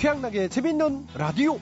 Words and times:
최양락의 0.00 0.48
재밌는 0.48 1.08
라디오. 1.12 1.60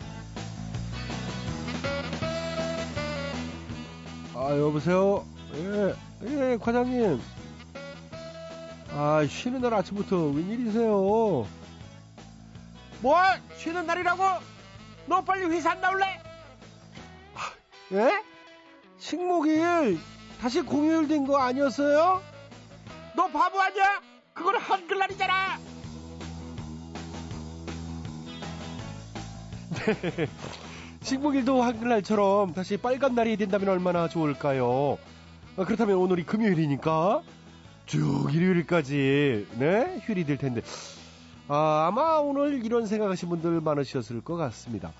아, 4.33 4.57
여보세요? 4.57 5.27
예, 5.55 5.95
예, 6.23 6.57
과장님. 6.61 7.21
아, 8.93 9.27
쉬는 9.29 9.61
날 9.61 9.75
아침부터 9.75 10.27
웬일이세요? 10.27 11.49
뭐? 13.01 13.17
쉬는 13.57 13.85
날이라고? 13.87 14.23
너 15.07 15.21
빨리 15.25 15.47
회사 15.47 15.73
안 15.73 15.81
나올래? 15.81 16.23
예? 17.91 18.23
식목일 18.99 19.99
다시 20.41 20.63
공휴일 20.63 21.09
된 21.09 21.27
거 21.27 21.39
아니었어요? 21.39 22.23
너 23.17 23.27
바보 23.27 23.61
아니야? 23.61 24.01
그건 24.33 24.59
한글날이잖아. 24.59 25.59
식목일도 31.03 31.63
한글날처럼 31.63 32.53
다시 32.53 32.77
빨간 32.77 33.15
날이 33.15 33.37
된다면 33.37 33.69
얼마나 33.71 34.09
좋을까요? 34.09 34.99
아, 35.57 35.65
그렇다면 35.65 35.97
오늘이 35.97 36.25
금요일이니까 36.25 37.23
쭉 37.87 38.29
일요일까지 38.33 39.47
네 39.59 40.01
휴일이 40.05 40.25
될 40.25 40.37
텐데 40.37 40.63
아, 41.49 41.87
아마 41.89 42.19
오늘 42.19 42.65
이런 42.65 42.87
생각하신 42.87 43.29
분들 43.31 43.61
많으셨을 43.61 44.21
것 44.21 44.37
같습니다. 44.37 44.93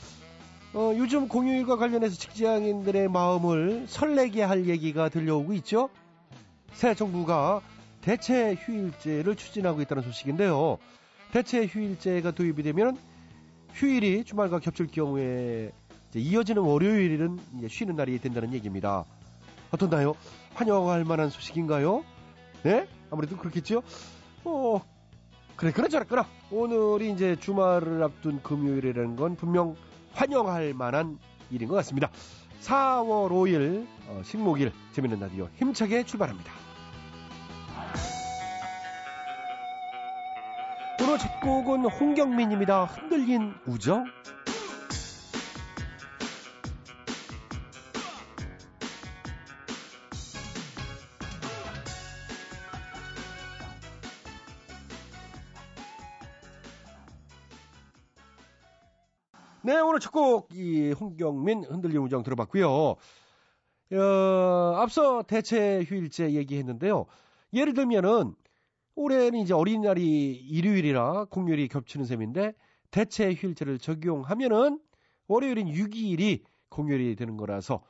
어, 0.75 0.93
요즘 0.97 1.29
공휴일과 1.29 1.77
관련해서 1.77 2.17
직장인들의 2.17 3.09
마음을 3.09 3.85
설레게 3.89 4.43
할 4.43 4.67
얘기가 4.67 5.09
들려오고 5.09 5.53
있죠. 5.55 5.91
새 6.73 6.95
정부가 6.95 7.61
대체 8.01 8.55
휴일제를 8.55 9.37
추진하고 9.37 9.83
있다는 9.83 10.03
소식인데요. 10.03 10.79
대체 11.33 11.67
휴일제가 11.67 12.31
도입이 12.31 12.63
되면 12.63 12.97
휴일이 13.73 14.25
주말과 14.25 14.59
겹칠 14.61 14.87
경우에 14.87 15.73
이어지는 16.15 16.63
월요일은 16.63 17.39
쉬는 17.69 17.97
날이 17.97 18.19
된다는 18.19 18.53
얘기입니다. 18.55 19.05
어떤가요? 19.71 20.15
환영할 20.55 21.05
만한 21.05 21.31
소식인가요? 21.31 22.05
네? 22.63 22.89
아무래도 23.11 23.37
그렇겠죠? 23.37 23.83
어, 24.45 24.81
그래, 25.57 25.73
그래, 25.73 25.89
저랬구나. 25.89 26.27
오늘이 26.51 27.13
이제 27.13 27.37
주말을 27.37 28.03
앞둔 28.03 28.43
금요일이라는 28.43 29.17
건 29.17 29.37
분명 29.37 29.77
환영할 30.13 30.73
만한 30.75 31.19
일인 31.51 31.69
것 31.69 31.75
같습니다. 31.77 32.11
4월 32.63 33.31
5일, 33.31 33.87
어, 34.09 34.23
식목일, 34.25 34.73
재밌는 34.93 35.21
라디오 35.21 35.49
힘차게 35.57 36.05
출발합니다. 36.05 36.68
오늘 41.19 41.29
첫 41.31 41.41
곡은 41.41 41.85
홍경민입니다. 41.87 42.85
흔들린 42.85 43.53
우정. 43.67 44.05
네, 59.63 59.81
오늘 59.81 59.99
첫 59.99 60.13
곡, 60.13 60.51
이, 60.55 60.93
홍경민, 60.93 61.65
흔들린 61.65 61.99
우정 61.99 62.23
들어봤고요. 62.23 62.71
어, 62.71 62.97
앞서 64.77 65.23
대체 65.23 65.83
휴일제 65.83 66.35
얘기했는데요. 66.35 67.07
예를 67.55 67.75
들면은, 67.75 68.37
올해는 68.99 69.41
이제 69.41 69.55
어린이날이 69.55 70.33
일요일이라 70.35 71.27
공휴일이 71.27 71.69
겹치는 71.69 72.07
셈인데, 72.07 72.55
대체 72.91 73.33
휴일제를 73.33 73.79
적용하면은, 73.79 74.81
월요일인 75.29 75.69
6일이 75.69 76.43
공휴일이 76.69 77.17
되는 77.17 77.37
거라서, 77.37 77.83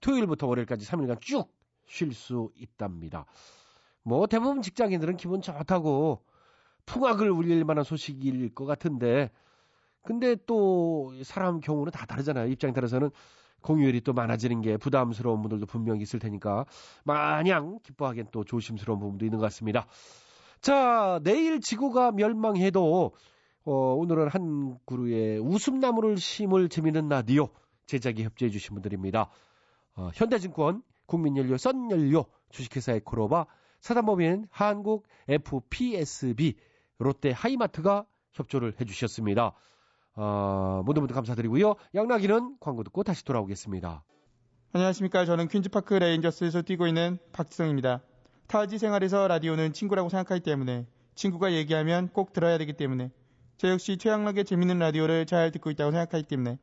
토요일부터 0.00 0.46
월요일까지 0.46 0.86
3일간 0.86 1.20
쭉 1.20 1.54
쉴 1.86 2.12
수 2.12 2.50
있답니다. 2.56 3.26
뭐, 4.02 4.26
대부분 4.26 4.62
직장인들은 4.62 5.16
기분 5.16 5.40
좋다고, 5.40 6.22
풍악을 6.86 7.30
울릴 7.30 7.64
만한 7.64 7.84
소식일 7.84 8.54
것 8.54 8.66
같은데, 8.66 9.30
근데 10.02 10.36
또 10.46 11.12
사람 11.22 11.60
경우는 11.60 11.90
다 11.90 12.04
다르잖아요. 12.04 12.48
입장에 12.48 12.74
따라서는 12.74 13.10
공휴일이 13.62 14.02
또 14.02 14.12
많아지는 14.12 14.60
게 14.60 14.76
부담스러운 14.76 15.40
분들도 15.40 15.64
분명히 15.64 16.02
있을 16.02 16.18
테니까 16.18 16.66
마냥 17.04 17.78
기뻐하기엔 17.82 18.28
또 18.30 18.44
조심스러운 18.44 19.00
부분도 19.00 19.24
있는 19.24 19.38
것 19.38 19.44
같습니다. 19.44 19.86
자, 20.64 21.20
내일 21.22 21.60
지구가 21.60 22.12
멸망해도 22.12 23.12
어, 23.66 23.70
오늘은 23.70 24.28
한 24.28 24.78
그루의 24.86 25.38
웃음나무를 25.38 26.16
심을 26.16 26.70
재미있는 26.70 27.10
라디오 27.10 27.50
제작에 27.84 28.22
협조해 28.22 28.50
주신 28.50 28.72
분들입니다. 28.72 29.28
어, 29.94 30.08
현대증권, 30.14 30.82
국민연료, 31.04 31.58
썬연료, 31.58 32.24
주식회사 32.48 32.92
에코로바, 32.92 33.44
사단법인 33.82 34.46
한국 34.50 35.06
FPSB, 35.28 36.54
롯데 36.96 37.30
하이마트가 37.32 38.06
협조를 38.32 38.72
해 38.80 38.86
주셨습니다. 38.86 39.52
어, 40.16 40.82
모두 40.86 41.02
모두 41.02 41.12
감사드리고요. 41.12 41.74
양락이는 41.94 42.56
광고 42.58 42.84
듣고 42.84 43.02
다시 43.02 43.22
돌아오겠습니다. 43.26 44.02
안녕하십니까. 44.72 45.26
저는 45.26 45.48
퀸즈파크 45.48 45.92
레인저스에서 45.92 46.62
뛰고 46.62 46.86
있는 46.86 47.18
박지성입니다. 47.32 48.00
타지 48.54 48.78
생활에서 48.78 49.26
라디오는 49.26 49.72
친구라고 49.72 50.08
생각하기 50.08 50.42
때문에 50.42 50.86
친구가 51.16 51.54
얘기하면 51.54 52.06
꼭 52.12 52.32
들어야 52.32 52.56
되기 52.56 52.72
때문에 52.72 53.10
저 53.56 53.68
역시 53.68 53.96
최양락의 53.96 54.44
재밌는 54.44 54.78
라디오를 54.78 55.26
잘 55.26 55.50
듣고 55.50 55.72
있다고 55.72 55.90
생각하기 55.90 56.22
때문에 56.28 56.58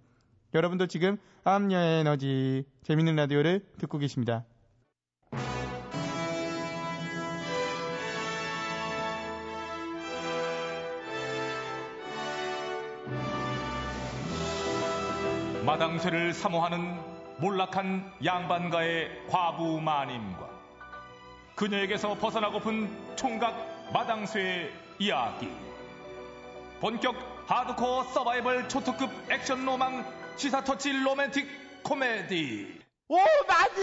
여러분도 0.53 0.87
지금 0.87 1.17
암녀의 1.43 1.99
에너지 1.99 2.63
재밌는 2.83 3.17
라디오를 3.17 3.65
듣고 3.77 3.97
계십니다. 3.97 4.45
마당쇠를 15.65 16.31
사모하는 16.31 16.95
몰락한 17.41 18.13
양반가의 18.23 19.27
과부 19.27 19.81
마님과 19.81 20.50
그녀에게서 21.55 22.15
벗어나고픈 22.15 22.89
총각 23.15 23.91
마당쇠의 23.93 24.71
이야기 24.99 25.49
본격 26.79 27.15
하드코어 27.47 28.03
서바이벌 28.05 28.69
초특급 28.69 29.09
액션 29.29 29.65
로망 29.65 30.05
시사 30.37 30.63
터치 30.63 30.91
로맨틱 31.03 31.83
코미디 31.83 32.79
오, 33.09 33.17
맞지? 33.47 33.81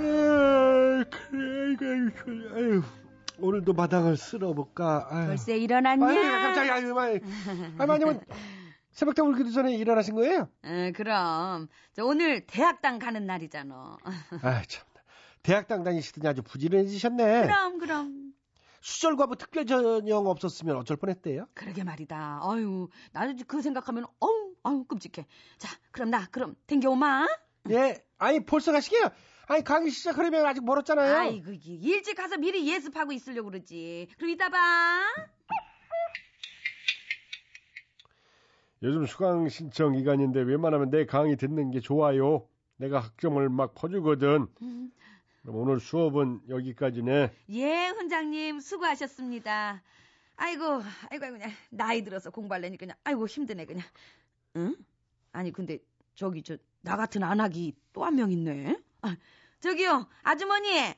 아, 0.00 1.04
그래, 1.10 2.42
아유, 2.54 2.82
오늘도 3.38 3.72
마당을 3.72 4.16
쓸어볼까. 4.16 5.08
아유. 5.10 5.26
벌써 5.28 5.52
일어났냐? 5.52 6.06
아유, 6.06 6.22
깜짝이야, 6.22 6.74
아유, 6.74 6.94
많이. 6.94 7.20
아유, 7.78 7.86
많이면 7.86 8.20
새벽에 8.98 9.22
울기도 9.22 9.52
전에 9.52 9.76
일어나신 9.76 10.16
거예요? 10.16 10.48
어, 10.64 10.90
그럼 10.92 11.68
저 11.92 12.04
오늘 12.04 12.44
대학당 12.48 12.98
가는 12.98 13.24
날이잖아. 13.24 13.96
아유, 14.42 14.62
참. 14.66 14.84
대학당 15.44 15.84
다니시더니 15.84 16.26
아주 16.26 16.42
부지런해지셨네. 16.42 17.42
그럼 17.42 17.78
그럼. 17.78 18.32
수절과부 18.80 19.36
특별 19.36 19.66
전형 19.66 20.26
없었으면 20.26 20.76
어쩔 20.78 20.96
뻔했대요? 20.96 21.46
그러게 21.54 21.84
말이다. 21.84 22.40
아유, 22.42 22.88
나도 23.12 23.34
그 23.46 23.62
생각하면 23.62 24.04
어우, 24.18 24.54
아유 24.64 24.84
끔찍해. 24.88 25.28
자, 25.58 25.68
그럼 25.92 26.10
나 26.10 26.26
그럼 26.32 26.56
댕겨오마. 26.66 27.28
예, 27.70 28.04
아니 28.18 28.44
벌써 28.44 28.72
가시게요? 28.72 29.10
아니 29.46 29.62
강의 29.62 29.92
시작하려면 29.92 30.44
아직 30.44 30.64
멀었잖아요. 30.64 31.16
아이고 31.18 31.52
일찍 31.52 32.16
가서 32.16 32.36
미리 32.36 32.66
예습하고 32.66 33.12
있으려고 33.12 33.48
그러지. 33.50 34.08
그럼 34.16 34.30
이따 34.30 34.48
봐. 34.48 34.58
요즘 38.82 39.06
수강 39.06 39.48
신청 39.48 39.92
기간인데 39.92 40.40
웬만하면 40.40 40.90
내 40.90 41.04
강의 41.06 41.36
듣는 41.36 41.70
게 41.70 41.80
좋아요. 41.80 42.46
내가 42.76 43.00
학점을 43.00 43.48
막 43.48 43.74
퍼주거든. 43.74 44.46
그럼 45.42 45.56
오늘 45.56 45.80
수업은 45.80 46.42
여기까지네. 46.48 47.32
예, 47.50 47.88
훈장님 47.88 48.60
수고하셨습니다. 48.60 49.82
아이고, 50.36 50.64
아이고, 51.10 51.24
아이고 51.24 51.38
그냥 51.38 51.50
나이 51.70 52.02
들어서 52.02 52.30
공부하려니까 52.30 52.78
그냥 52.80 52.96
아이고 53.02 53.26
힘드네 53.26 53.64
그냥. 53.66 53.84
응? 54.56 54.76
아니 55.32 55.52
근데 55.52 55.78
저기 56.14 56.42
저 56.42 56.56
나 56.82 56.96
같은 56.96 57.22
안하기 57.22 57.74
또한 57.92 58.14
명 58.14 58.30
있네. 58.30 58.76
아, 59.02 59.16
저기요, 59.60 60.06
아주머니. 60.22 60.94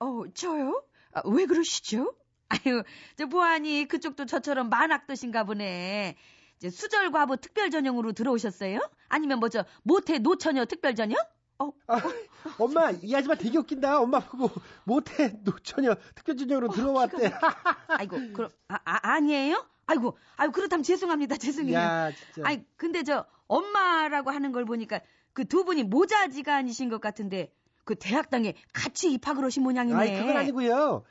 어, 0.00 0.24
저요? 0.34 0.84
아, 1.12 1.22
왜 1.26 1.46
그러시죠? 1.46 2.14
아유, 2.48 2.82
저 3.16 3.26
보아니 3.26 3.86
그쪽도 3.86 4.26
저처럼 4.26 4.68
만학 4.68 5.06
도신가 5.06 5.44
보네. 5.44 6.16
이제 6.62 6.70
수절과부 6.70 7.38
특별 7.38 7.70
전형으로 7.70 8.12
들어오셨어요? 8.12 8.78
아니면 9.08 9.40
뭐저 9.40 9.64
모태 9.82 10.20
노처녀 10.20 10.64
특별 10.64 10.94
전형? 10.94 11.18
어, 11.58 11.72
아, 11.88 12.00
엄마, 12.58 12.90
이 12.92 13.14
아줌마 13.14 13.34
되게 13.34 13.58
웃긴다. 13.58 14.00
엄마 14.00 14.20
보고 14.20 14.48
못해 14.84 15.36
노처녀 15.42 15.96
특별 16.14 16.36
전형으로 16.36 16.68
들어왔대. 16.68 17.32
아이고, 17.88 18.16
그럼 18.32 18.50
아, 18.68 18.76
아 18.84 19.14
아니에요? 19.14 19.66
아이고, 19.86 20.16
아이고 20.36 20.52
그렇다면 20.52 20.84
죄송합니다. 20.84 21.36
죄송해요. 21.36 21.76
야, 21.76 22.12
진짜. 22.12 22.48
아이 22.48 22.64
근데 22.76 23.02
저 23.02 23.26
엄마라고 23.48 24.30
하는 24.30 24.52
걸 24.52 24.64
보니까 24.64 25.00
그 25.32 25.44
두 25.44 25.64
분이 25.64 25.82
모자지간이신 25.82 26.90
것 26.90 27.00
같은데 27.00 27.52
그 27.84 27.96
대학당에 27.96 28.54
같이 28.72 29.10
입학을 29.12 29.44
오신 29.46 29.64
모양이네. 29.64 29.98
아니, 29.98 30.16
그건 30.16 30.36
아니고요. 30.36 31.04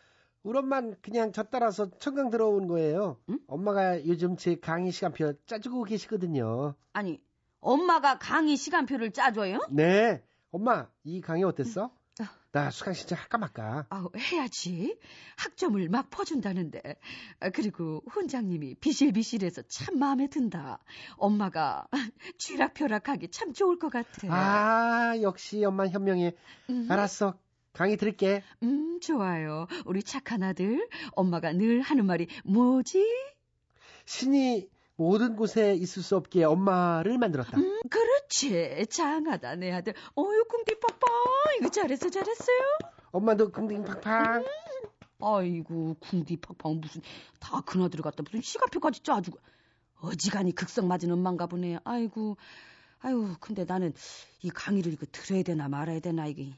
우리 0.44 0.58
엄마는 0.58 0.96
그냥 1.02 1.32
저 1.32 1.44
따라서 1.44 1.90
청강 2.00 2.30
들어온 2.32 2.68
거예요. 2.68 3.18
응? 3.30 3.40
엄마가 3.48 4.06
요즘 4.06 4.38
제 4.38 4.56
강의 4.56 4.92
시간표 4.92 5.34
짜주고 5.46 5.84
계시거든요. 5.84 6.76
아니, 6.94 7.22
엄마가 7.60 8.18
강의 8.18 8.58
시간표를 8.58 9.12
짜줘요? 9.12 9.60
네. 9.70 10.24
엄마, 10.52 10.88
이 11.04 11.22
강의 11.22 11.44
어땠어? 11.44 11.92
아. 12.20 12.30
나 12.52 12.70
수강 12.70 12.94
신청 12.94 13.18
할까 13.18 13.38
말까? 13.38 13.86
아우, 13.90 14.10
해야지. 14.18 15.00
학점을 15.38 15.88
막 15.88 16.10
퍼준다는데. 16.10 16.82
아, 17.40 17.50
그리고 17.52 18.04
훈장님이 18.10 18.76
비실비실해서 18.76 19.62
참 19.70 19.98
마음에 20.00 20.28
든다. 20.28 20.80
엄마가 21.16 21.88
쥐락펴락하기 22.38 23.30
참 23.30 23.54
좋을 23.54 23.80
것 23.80 23.90
같아. 23.90 24.28
아, 24.30 25.22
역시 25.22 25.64
엄마 25.64 25.88
현명해. 25.88 26.36
음, 26.72 26.88
알았어. 26.90 27.38
강의 27.74 27.96
들을게. 27.98 28.44
음, 28.64 29.00
좋아요. 29.00 29.68
우리 29.86 30.04
착한 30.04 30.44
아들. 30.44 30.88
엄마가 31.14 31.54
늘 31.54 31.82
하는 31.82 32.06
말이 32.06 32.28
뭐지? 32.44 33.06
신이 34.06 34.70
모든 34.98 35.36
곳에 35.36 35.74
있을 35.76 36.04
수 36.04 36.16
없게 36.16 36.44
엄마를 36.44 37.18
만들었다. 37.18 37.58
음, 37.58 37.80
그렇지. 37.90 38.86
장하다, 38.90 39.56
내 39.56 39.72
아들. 39.72 39.94
어유 40.18 40.46
궁디팡팡. 40.50 41.10
이거 41.60 41.70
잘했어, 41.70 42.10
잘했어요. 42.10 42.58
엄마도 43.12 43.52
궁딩팡팡. 43.52 44.44
아이고, 45.24 45.96
궁디팡팡 46.00 46.82
무슨 46.82 47.02
다 47.40 47.62
큰아들 47.62 48.02
갖다 48.02 48.24
무슨 48.24 48.42
시간표까지 48.42 49.02
짜주고. 49.04 49.40
어지간히 50.02 50.52
극성 50.54 50.88
맞은 50.88 51.12
엄마인가 51.12 51.46
보네. 51.46 51.80
아이고, 51.84 52.38
아유, 53.00 53.36
근데 53.40 53.66
나는 53.66 53.94
이 54.42 54.50
강의를 54.50 54.92
이거 54.94 55.06
들어야 55.12 55.44
되나 55.44 55.70
말아야 55.70 56.00
되나 56.00 56.28
이게. 56.28 56.54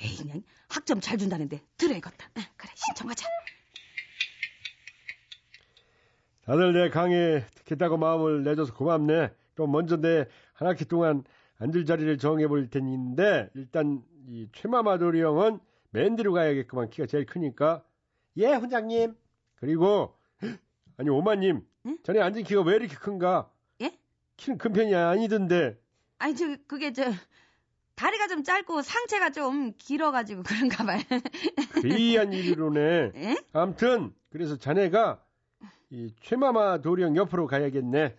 에이, 0.00 0.16
그냥 0.18 0.42
학점 0.68 1.00
잘 1.00 1.18
준다는데 1.18 1.60
들어야겠다. 1.76 2.30
응, 2.36 2.42
그래, 2.56 2.70
신청하자. 2.74 3.26
다들 6.44 6.72
내 6.72 6.88
강의에 6.88 7.44
듣겠다고 7.56 7.98
마음을 7.98 8.42
내줘서 8.42 8.72
고맙네. 8.74 9.30
그럼 9.54 9.72
먼저 9.72 9.96
내 9.96 10.26
한 10.58 10.66
학기 10.66 10.84
동안 10.84 11.22
앉을 11.58 11.86
자리를 11.86 12.18
정해 12.18 12.48
볼 12.48 12.68
테니인데 12.68 13.50
일단 13.54 14.02
이 14.26 14.48
최마마도리 14.52 15.22
형은 15.22 15.60
맨 15.90 16.16
뒤로 16.16 16.32
가야겠구만 16.32 16.90
키가 16.90 17.06
제일 17.06 17.26
크니까 17.26 17.84
예 18.36 18.48
훈장님 18.54 19.16
그리고 19.54 20.18
아니 20.98 21.08
오마님 21.10 21.64
응? 21.86 21.98
전에 22.02 22.20
앉은 22.20 22.42
키가 22.42 22.62
왜 22.62 22.74
이렇게 22.74 22.96
큰가? 22.96 23.50
예? 23.80 23.96
키는 24.36 24.58
큰 24.58 24.72
편이 24.72 24.92
아니던데 24.96 25.78
아니, 26.18 26.34
저, 26.34 26.44
그게 26.66 26.92
저, 26.92 27.04
다리가 27.98 28.28
좀 28.28 28.44
짧고 28.44 28.82
상체가 28.82 29.30
좀 29.30 29.72
길어가지고 29.76 30.42
그런가 30.46 30.84
봐요. 30.84 31.00
귀한 31.82 32.32
일이로네. 32.32 33.10
예? 33.16 33.36
암튼 33.52 34.14
그래서 34.30 34.56
자네가 34.56 35.20
이 35.90 36.14
최마마 36.22 36.80
도리 36.80 37.02
형 37.02 37.16
옆으로 37.16 37.48
가야겠네. 37.48 38.16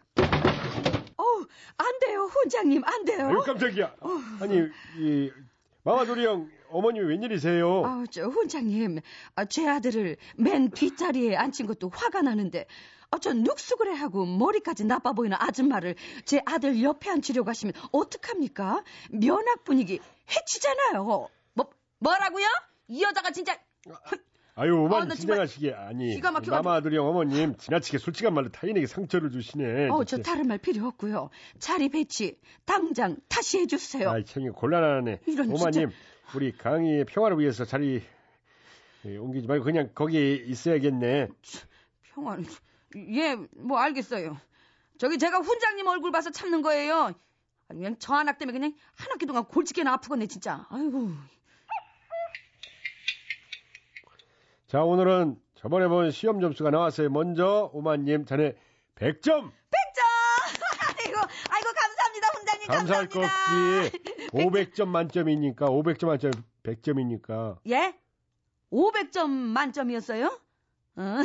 어우, 1.16 1.46
안 1.78 2.00
돼요, 2.02 2.24
훈장님, 2.26 2.84
안 2.84 3.06
돼요. 3.06 3.28
아유 3.30 3.42
깜짝이야. 3.46 3.96
아니 4.42 4.68
이 4.98 5.32
마마도리 5.84 6.26
형 6.26 6.50
어머님이 6.72 7.06
웬일이세요? 7.08 7.86
아우, 7.86 8.06
저 8.08 8.28
훈장님, 8.28 9.00
아, 9.36 9.46
제 9.46 9.68
아들을 9.68 10.18
맨 10.38 10.70
뒷자리에 10.70 11.36
앉힌 11.36 11.66
것도 11.66 11.90
화가 11.90 12.22
나는데, 12.22 12.68
아, 13.12 13.18
저 13.20 13.34
눅수그레 13.34 13.94
하고 13.94 14.26
머리까지 14.26 14.86
나빠 14.86 15.14
보이는 15.14 15.36
아줌마를 15.40 15.96
제 16.26 16.42
아들 16.46 16.82
옆에 16.84 17.10
앉히려고 17.10 17.50
하시면 17.50 17.74
어떡합니까? 17.92 18.84
면학 19.12 19.64
분위기 19.64 20.00
해치잖아요. 20.30 21.28
뭐, 21.54 21.70
뭐라고요? 22.00 22.46
이 22.88 23.02
여자가 23.04 23.32
진짜, 23.32 23.58
아유 24.56 24.76
아, 24.76 24.80
오만 24.82 25.08
나 25.08 25.16
진정하시게 25.16 25.74
아니 25.74 26.16
기가 26.16 26.32
막혀가지고. 26.32 26.56
마마도리 26.70 26.98
형 26.98 27.08
어머님 27.08 27.56
지나치게 27.56 27.98
솔직한 27.98 28.34
말로 28.34 28.50
타인에게 28.50 28.86
상처를 28.88 29.32
주시네. 29.32 29.90
어, 29.90 30.04
저 30.04 30.18
진짜. 30.18 30.32
다른 30.32 30.48
말 30.48 30.58
필요 30.58 30.86
없고요. 30.88 31.30
자리 31.60 31.90
배치, 31.90 32.38
당장 32.66 33.18
다시 33.28 33.60
해주세요. 33.60 34.10
아이 34.10 34.26
참 34.26 34.52
곤란하네. 34.52 35.22
이런 35.28 35.52
오마님 35.52 35.90
우리 36.36 36.52
강의의 36.52 37.06
평화를 37.06 37.40
위해서 37.40 37.64
자리 37.66 38.04
예, 39.06 39.18
옮기지 39.18 39.48
말고 39.48 39.64
그냥 39.64 39.90
거기 39.96 40.44
있어야겠네. 40.46 41.30
평화는, 42.14 42.46
예, 42.96 43.36
뭐 43.52 43.78
알겠어요. 43.80 44.38
저기 44.98 45.18
제가 45.18 45.40
훈장님 45.40 45.86
얼굴 45.88 46.12
봐서 46.12 46.30
참는 46.32 46.62
거예요. 46.62 47.14
아니, 47.68 47.80
그냥 47.80 47.96
저 48.00 48.14
한학 48.16 48.38
때문에 48.38 48.58
그냥 48.58 48.74
한 48.96 49.12
학기 49.12 49.26
동안 49.26 49.46
골치게나 49.46 49.94
아프겠네, 49.94 50.28
진짜. 50.28 50.66
아이고. 50.70 51.12
자 54.68 54.84
오늘은 54.84 55.40
저번에 55.56 55.88
본 55.88 56.12
시험 56.12 56.42
점수가 56.42 56.70
나왔어요. 56.72 57.10
먼저 57.10 57.70
오마님 57.74 58.26
자네 58.26 58.56
100점 58.96 59.52
100점! 59.52 60.02
아이고, 61.00 61.20
아이고, 61.50 61.70
감사합니다, 61.74 62.28
훈장님. 62.36 62.68
감사할 62.68 63.10
거 63.10 63.20
감사합니다. 63.22 63.86
없지. 63.86 64.00
500점 64.32 64.88
만점이니까 64.88 65.68
500점 65.68 66.06
만점 66.08 66.32
100점이니까 66.64 67.58
예? 67.70 67.96
500점 68.72 69.30
만점이었어요? 69.30 70.26
어? 70.98 71.18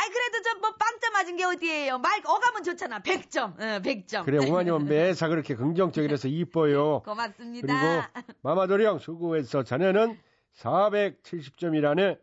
아이, 0.00 0.08
그래도 0.10 0.42
저뭐 0.42 0.74
빵점 0.76 1.12
맞은 1.12 1.36
게 1.36 1.44
어디예요? 1.44 1.98
말, 1.98 2.20
어감은 2.24 2.62
좋잖아. 2.62 3.00
100점. 3.00 3.60
어, 3.60 3.80
100점. 3.82 4.24
그래 4.24 4.38
오마님은 4.46 4.84
매사 4.86 5.26
그렇게 5.26 5.56
긍정적이라서 5.56 6.28
이뻐요. 6.28 7.02
고맙습니다. 7.04 8.10
그리고 8.14 8.26
마마도리 8.42 8.84
형 8.84 8.98
수고했어. 9.00 9.64
자네는 9.64 10.16
470점이라네. 10.56 12.18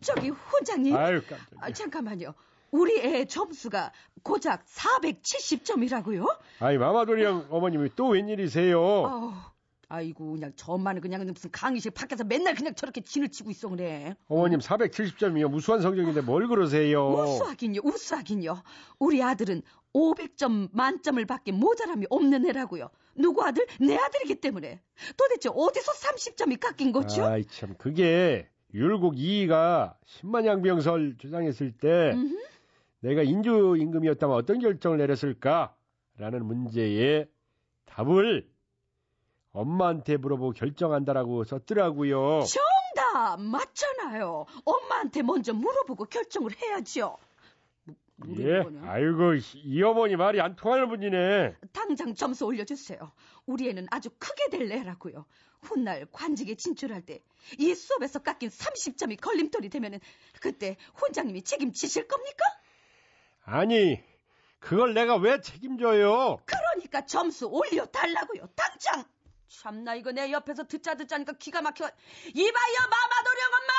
저기, 0.00 0.28
훈장님. 0.30 0.96
아유 0.96 1.20
깜짝이야. 1.22 1.46
아, 1.60 1.72
잠깐만요. 1.72 2.34
우리 2.70 2.98
애 3.00 3.24
점수가 3.24 3.92
고작 4.22 4.64
470점이라고요? 4.66 6.26
아이 6.60 6.78
마마도리 6.78 7.24
형 7.24 7.46
어머님이 7.50 7.90
또 7.96 8.08
웬일이세요? 8.08 8.80
어, 8.80 9.51
아이고 9.92 10.32
그냥 10.32 10.52
저 10.56 10.72
엄마는 10.72 11.02
그냥 11.02 11.22
무슨 11.26 11.50
강의실 11.50 11.90
밖에서 11.90 12.24
맨날 12.24 12.54
그냥 12.54 12.74
저렇게 12.74 13.02
진을 13.02 13.28
치고 13.28 13.50
있어 13.50 13.68
그래. 13.68 14.14
어머님 14.26 14.58
470점이요. 14.58 15.50
무수한 15.50 15.82
성적인데 15.82 16.22
뭘 16.22 16.48
그러세요? 16.48 17.10
우수하긴요, 17.10 17.80
우수하긴요. 17.84 18.62
우리 18.98 19.22
아들은 19.22 19.60
500점 19.92 20.70
만점을 20.72 21.22
받기 21.26 21.52
모자람이 21.52 22.06
없는 22.08 22.46
애라고요. 22.48 22.88
누구 23.16 23.44
아들? 23.44 23.66
내 23.80 23.94
아들이기 23.96 24.36
때문에. 24.36 24.80
도대체 25.18 25.50
어디서 25.52 25.92
30점이 25.92 26.58
깎인 26.58 26.92
거죠? 26.92 27.26
아이 27.26 27.44
참 27.44 27.74
그게 27.76 28.48
율곡 28.72 29.16
2위가 29.16 29.96
10만 30.06 30.46
양병설 30.46 31.16
주장했을 31.18 31.72
때 31.72 32.12
음흠. 32.14 32.34
내가 33.00 33.22
인주 33.22 33.76
임금이었다면 33.78 34.34
어떤 34.34 34.58
결정을 34.58 34.96
내렸을까라는 34.96 36.46
문제에 36.46 37.26
답을 37.84 38.50
엄마한테 39.52 40.16
물어보고 40.16 40.52
결정한다라고 40.52 41.44
썼더라고요. 41.44 42.44
정답 42.44 43.40
맞잖아요. 43.40 44.46
엄마한테 44.64 45.22
먼저 45.22 45.52
물어보고 45.52 46.06
결정을 46.06 46.50
해야죠. 46.56 47.18
뭐, 48.16 48.36
예, 48.38 48.62
거냐? 48.62 48.82
아이고 48.90 49.34
이 49.64 49.82
어머니 49.82 50.16
말이 50.16 50.40
안 50.40 50.56
통하는 50.56 50.88
분이네. 50.88 51.56
당장 51.72 52.14
점수 52.14 52.46
올려주세요. 52.46 52.98
우리 53.46 53.68
애는 53.68 53.88
아주 53.90 54.10
크게 54.18 54.48
될 54.50 54.70
애라고요. 54.70 55.26
훗날 55.60 56.06
관직에 56.10 56.54
진출할 56.54 57.02
때 57.02 57.22
이 57.58 57.74
수업에서 57.74 58.20
깎인 58.20 58.48
30점이 58.48 59.20
걸림돌이 59.20 59.68
되면은 59.68 60.00
그때 60.40 60.76
훈장님이 60.94 61.42
책임지실 61.42 62.08
겁니까? 62.08 62.44
아니 63.44 64.00
그걸 64.58 64.94
내가 64.94 65.16
왜 65.16 65.40
책임져요? 65.40 66.38
그러니까 66.44 67.04
점수 67.04 67.48
올려달라고요. 67.48 68.46
당장. 68.54 69.04
참나 69.60 69.94
이거 69.94 70.12
내 70.12 70.30
옆에서 70.32 70.64
듣자 70.64 70.94
듣자니까 70.94 71.34
기가 71.34 71.60
막혀. 71.60 71.84
이봐요 71.84 72.76
마마도령 72.90 73.46
엄마. 73.52 73.72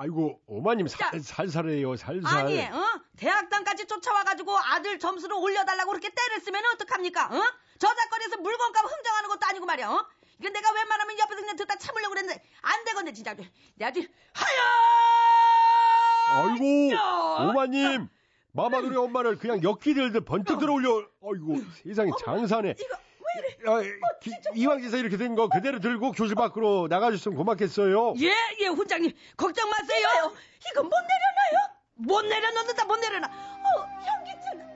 아이고 0.00 0.40
어머님 0.46 0.86
살. 0.88 1.20
살살해요 1.20 1.96
살살. 1.96 2.38
아니, 2.38 2.60
어? 2.66 3.00
대학당까지 3.16 3.86
쫓아와가지고 3.86 4.56
아들 4.58 4.98
점수를 4.98 5.36
올려달라고 5.36 5.90
그렇게 5.90 6.08
때를 6.08 6.40
쓰면 6.40 6.62
어떡합니까? 6.74 7.26
어? 7.26 7.42
저작거리에서 7.78 8.36
물건값 8.38 8.84
흥정하는 8.84 9.28
것도 9.28 9.46
아니고 9.46 9.66
말이야, 9.66 9.88
어? 9.88 10.06
이건 10.40 10.52
내가 10.52 10.72
웬만하면 10.72 11.18
옆에서 11.18 11.40
그냥 11.40 11.56
듣다 11.56 11.76
참으려고 11.76 12.14
그랬는데, 12.14 12.42
안 12.62 12.84
되겠네, 12.84 13.12
진짜. 13.12 13.34
내 13.34 13.84
아들, 13.84 14.08
하야! 14.34 14.60
아이고 16.42 16.92
야! 16.94 17.48
오마님 17.48 18.08
마마도리 18.52 18.96
엄마를 18.96 19.36
그냥 19.36 19.62
역기들듯 19.62 20.24
번뜩 20.24 20.58
들어올려. 20.58 21.08
아이고 21.22 21.56
세상에 21.82 22.10
장사네. 22.24 22.74
이거, 22.78 22.96
아, 23.66 23.80
기- 24.20 24.30
이왕 24.54 24.80
지사 24.82 24.96
이렇게 24.96 25.16
된 25.16 25.34
거 25.34 25.48
그대로 25.48 25.78
들고 25.80 26.12
교실 26.12 26.34
밖으로 26.34 26.86
나가주시면 26.88 27.36
고맙겠어요. 27.36 28.14
예, 28.20 28.32
예, 28.60 28.66
훈장님. 28.66 29.12
걱정 29.36 29.68
마세요. 29.70 30.32
이거 30.70 30.82
못 30.82 30.90
내려놔요? 30.90 31.68
못 31.96 32.22
내려놓는다, 32.22 32.84
못 32.86 32.96
내려놔. 32.96 33.26
어, 33.28 33.88
현기증. 34.04 34.68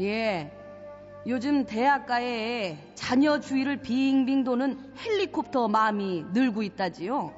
예. 0.00 0.50
요즘 1.26 1.64
대학가에 1.64 2.78
자녀 2.94 3.40
주위를 3.40 3.78
빙빙 3.82 4.44
도는 4.44 4.94
헬리콥터 4.98 5.68
마음이 5.68 6.24
늘고 6.32 6.62
있다지요. 6.62 7.32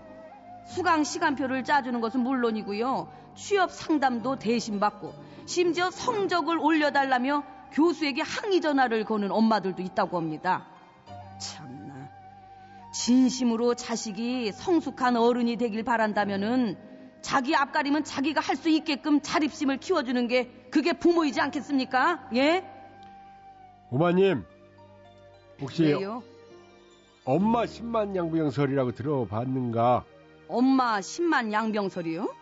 수강 0.66 1.04
시간표를 1.04 1.64
짜주는 1.64 1.98
것은 2.00 2.20
물론이고요. 2.20 3.10
취업 3.34 3.70
상담도 3.72 4.38
대신 4.38 4.78
받고 4.80 5.14
심지어 5.52 5.90
성적을 5.90 6.58
올려달라며 6.58 7.42
교수에게 7.72 8.20
항의 8.20 8.60
전화를 8.60 9.04
거는 9.04 9.30
엄마들도 9.32 9.80
있다고 9.82 10.18
합니다. 10.18 10.66
참나. 11.40 12.10
진심으로 12.92 13.74
자식이 13.74 14.52
성숙한 14.52 15.16
어른이 15.16 15.56
되길 15.56 15.84
바란다면은 15.84 16.76
자기 17.22 17.56
앞가림은 17.56 18.04
자기가 18.04 18.42
할 18.42 18.56
수 18.56 18.68
있게끔 18.68 19.22
자립심을 19.22 19.78
키워주는 19.78 20.28
게 20.28 20.50
그게 20.70 20.92
부모이지 20.92 21.40
않겠습니까? 21.40 22.28
예? 22.34 22.64
오마님, 23.90 24.44
혹시 25.62 25.84
왜요? 25.84 26.22
엄마 27.24 27.64
10만 27.64 28.14
양부영설이라고 28.14 28.92
들어봤는가? 28.92 30.04
엄마 30.48 31.00
10만 31.00 31.52
양병설이요? 31.52 32.34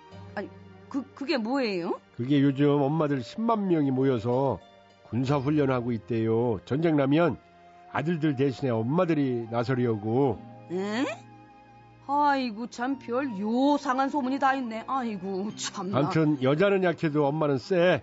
그, 0.97 1.15
그게 1.15 1.37
뭐예요? 1.37 2.01
그게 2.17 2.41
요즘 2.41 2.71
엄마들 2.81 3.21
10만 3.21 3.67
명이 3.67 3.91
모여서 3.91 4.59
군사훈련하고 5.11 5.93
있대요. 5.93 6.59
전쟁 6.65 6.97
나면 6.97 7.37
아들들 7.93 8.37
대신에 8.37 8.71
엄마들이 8.71 9.47
나서려고. 9.51 10.41
에? 10.73 11.05
아이고, 12.09 12.69
참 12.69 12.99
별 12.99 13.39
요상한 13.39 14.09
소문이 14.09 14.39
다 14.39 14.55
있네. 14.55 14.85
아이고, 14.87 15.51
참나. 15.57 15.99
아무튼 15.99 16.43
여자는 16.43 16.83
약해도 16.85 17.27
엄마는 17.27 17.59
쎄. 17.59 18.03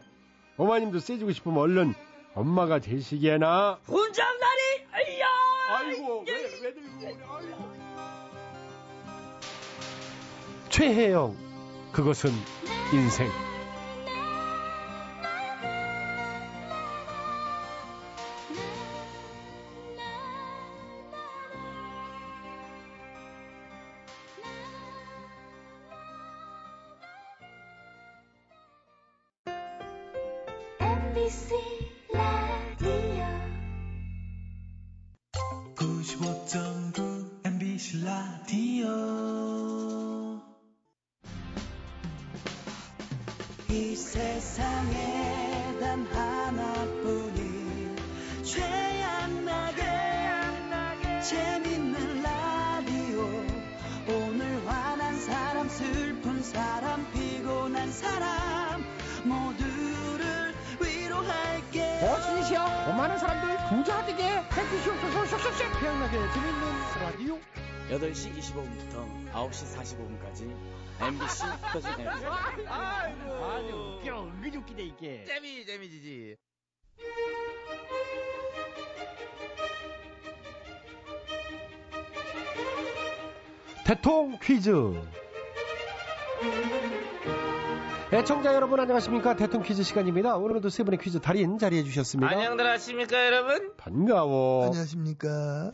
어머님도 0.57 0.99
세지고 0.99 1.31
싶으면 1.31 1.57
얼른 1.59 1.93
엄마가 2.35 2.79
되시게나. 2.79 3.79
훈장다리! 3.85 4.61
아이야! 4.91 5.25
아이고, 5.77 6.25
왜, 6.27 6.33
왜 6.63 6.73
들고 6.73 6.99
그래, 6.99 7.15
아이고. 7.27 7.73
최혜영, 10.69 11.35
그것은 11.91 12.31
인생. 12.93 13.27
MBC 30.79 31.72
사람들 63.23 63.57
부자 63.69 64.05
되게 64.05 64.21
해주시옵소서 64.27 65.25
쏙쏙쏙 65.27 65.79
태양나게 65.79 66.11
재밌는 66.33 66.61
라디오. 66.99 67.39
8시 67.89 68.37
25분부터 68.37 69.31
9시 69.31 69.77
45분까지 69.77 70.53
MBC 70.99 71.43
터진 71.71 71.89
앱. 72.01 72.07
아주 72.09 73.97
웃겨 74.01 74.23
은근히 74.23 74.57
웃기네 74.57 74.83
이게 74.83 75.23
재미 75.23 75.65
재미지지. 75.65 76.35
대통 83.85 84.37
퀴즈. 84.41 84.71
애청자 88.13 88.53
여러분 88.53 88.79
안녕하십니까 88.79 89.35
대통 89.35 89.63
퀴즈 89.63 89.81
시간입니다. 89.81 90.37
오늘도 90.37 90.69
세 90.69 90.83
분의 90.83 90.99
퀴즈 90.99 91.19
달인 91.19 91.57
자리해 91.57 91.83
주셨습니다. 91.83 92.31
안녕들 92.31 92.63
하십니까 92.69 93.25
여러분? 93.25 93.75
반가워. 93.75 94.65
안녕하십니까 94.65 95.71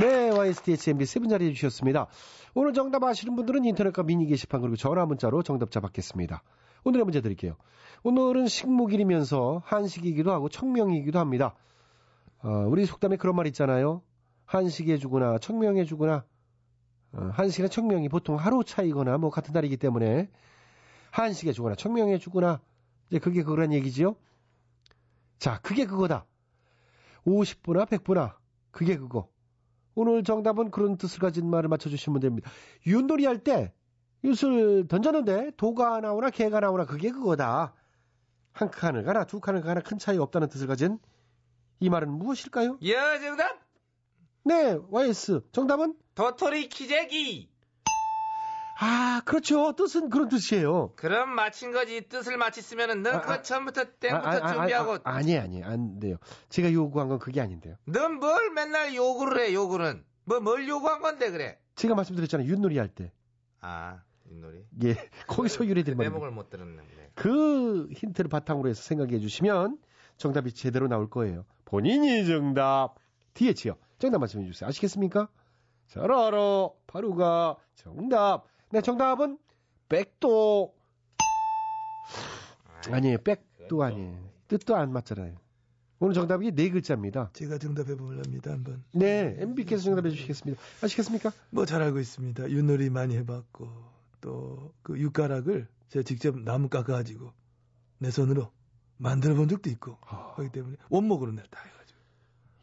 네, 0.00 0.30
YSTHMB 0.30 1.04
세분 1.04 1.28
자리해 1.28 1.52
주셨습니다. 1.52 2.06
오늘 2.54 2.74
정답 2.74 3.02
아시는 3.02 3.34
분들은 3.34 3.64
인터넷과 3.64 4.04
미니 4.04 4.26
게시판 4.26 4.60
그리고 4.60 4.76
전화 4.76 5.04
문자로 5.04 5.42
정답자 5.42 5.80
받겠습니다. 5.80 6.44
오늘의 6.84 7.02
문제 7.02 7.20
드릴게요. 7.20 7.56
오늘은 8.04 8.46
식목일이면서 8.46 9.62
한식이기도 9.64 10.30
하고 10.30 10.48
청명이기도 10.48 11.18
합니다. 11.18 11.56
어, 12.44 12.50
우리 12.68 12.86
속담에 12.86 13.16
그런 13.16 13.34
말 13.34 13.48
있잖아요. 13.48 14.00
한식해 14.44 14.98
주거나 14.98 15.38
청명해 15.38 15.86
주거나 15.86 16.24
어, 17.14 17.30
한식이나 17.32 17.66
청명이 17.66 18.10
보통 18.10 18.36
하루 18.36 18.62
차이거나 18.62 19.18
뭐 19.18 19.30
같은 19.30 19.52
날이기 19.52 19.76
때문에 19.76 20.28
한식해 21.22 21.52
주거나 21.52 21.74
청명해 21.74 22.18
주거나 22.18 22.60
이제 23.08 23.18
그게 23.18 23.42
그런 23.42 23.72
얘기지요. 23.72 24.16
자, 25.38 25.60
그게 25.62 25.86
그거다. 25.86 26.26
50부나 27.26 27.86
100부나 27.86 28.36
그게 28.70 28.96
그거. 28.96 29.28
오늘 29.94 30.22
정답은 30.22 30.70
그런 30.70 30.98
뜻을 30.98 31.20
가진 31.20 31.48
말을 31.48 31.68
맞춰주시면 31.68 32.20
됩니다. 32.20 32.50
윷놀이 32.86 33.24
할 33.24 33.38
때 33.42 33.72
윷을 34.24 34.88
던졌는데 34.88 35.52
도가 35.56 36.00
나오나 36.00 36.30
개가 36.30 36.60
나오나 36.60 36.84
그게 36.84 37.10
그거다. 37.10 37.74
한 38.52 38.70
칸을 38.70 39.04
가나 39.04 39.24
두 39.24 39.40
칸을 39.40 39.62
가나 39.62 39.80
큰 39.80 39.98
차이 39.98 40.18
없다는 40.18 40.48
뜻을 40.48 40.66
가진 40.66 40.98
이 41.80 41.88
말은 41.88 42.10
무엇일까요? 42.10 42.78
여 42.86 43.20
정답 43.20 43.60
네, 44.44 44.78
YS. 44.90 45.40
정답은? 45.52 45.94
도토리 46.14 46.68
키재기. 46.68 47.50
아, 48.78 49.22
그렇죠. 49.24 49.72
뜻은 49.72 50.10
그런 50.10 50.28
뜻이에요. 50.28 50.92
그럼 50.96 51.30
맞힌 51.30 51.72
거지 51.72 52.06
뜻을 52.08 52.36
맞췄으면은 52.36 53.02
넌 53.02 53.16
아, 53.16 53.20
그거 53.22 53.32
아, 53.34 53.42
처음부터 53.42 53.80
아, 53.82 53.84
땡부터 54.00 54.28
아, 54.28 54.30
아, 54.42 54.52
준비하고 54.52 54.92
아, 54.94 54.98
아니, 55.04 55.36
아니, 55.38 55.62
안 55.62 55.98
돼요. 55.98 56.16
제가 56.50 56.72
요구한 56.72 57.08
건 57.08 57.18
그게 57.18 57.40
아닌데요. 57.40 57.76
넌 57.86 58.14
뭘 58.20 58.50
맨날 58.50 58.94
요구를 58.94 59.40
해 59.40 59.54
요구는 59.54 60.04
뭐 60.24 60.40
뭘 60.40 60.68
요구한 60.68 61.00
건데 61.00 61.30
그래? 61.30 61.58
제가 61.76 61.94
말씀드렸잖아요. 61.94 62.48
윷놀이 62.50 62.78
할 62.78 62.88
때. 62.88 63.12
아 63.60 64.00
윷놀이. 64.30 64.64
예, 64.84 64.94
거기서 65.26 65.64
유래된 65.66 65.94
내 65.94 65.96
말입니다. 65.96 66.14
목을 66.18 66.30
못 66.32 66.50
들었는데. 66.50 67.12
그 67.14 67.88
힌트를 67.92 68.28
바탕으로 68.28 68.68
해서 68.68 68.82
생각해 68.82 69.18
주시면 69.20 69.78
정답이 70.18 70.52
제대로 70.52 70.86
나올 70.88 71.08
거예요. 71.08 71.44
본인이 71.64 72.26
정답. 72.26 72.94
DH요. 73.34 73.76
정답 73.98 74.18
말씀해 74.18 74.44
주세요. 74.46 74.68
아시겠습니까? 74.68 75.28
잘 75.88 76.10
알아. 76.10 76.70
바로가 76.86 77.56
정답. 77.74 78.44
네, 78.76 78.82
정답은 78.82 79.38
백도. 79.88 80.74
아니에요. 82.92 83.16
백도 83.24 83.82
아니에요. 83.82 84.28
뜻도 84.48 84.76
안 84.76 84.92
맞잖아요. 84.92 85.34
오늘 85.98 86.12
정답이 86.12 86.52
네 86.52 86.68
글자입니다. 86.68 87.30
제가 87.32 87.56
정답해 87.56 87.96
보랍니다 87.96 88.52
한번 88.52 88.84
네, 88.92 89.34
MB께서 89.38 89.84
정답해 89.84 90.10
주시겠습니다. 90.10 90.60
아시겠습니까? 90.82 91.32
뭐 91.48 91.64
잘 91.64 91.80
알고 91.80 91.98
있습니다 92.00 92.50
윷놀이 92.50 92.90
많이 92.90 93.16
해봤고 93.16 93.66
또 94.20 94.74
그 94.82 94.98
육가락을 95.00 95.66
제가 95.88 96.02
직접 96.02 96.38
나무 96.38 96.68
깎아가지고 96.68 97.32
내 97.98 98.10
손으로 98.10 98.52
만들어 98.98 99.34
본 99.36 99.48
적도 99.48 99.70
있고 99.70 99.96
아. 100.02 100.34
그렇기 100.34 100.52
때문에 100.52 100.76
원목으로 100.90 101.32
내가 101.32 101.48
다 101.50 101.62
해가지고 101.64 101.98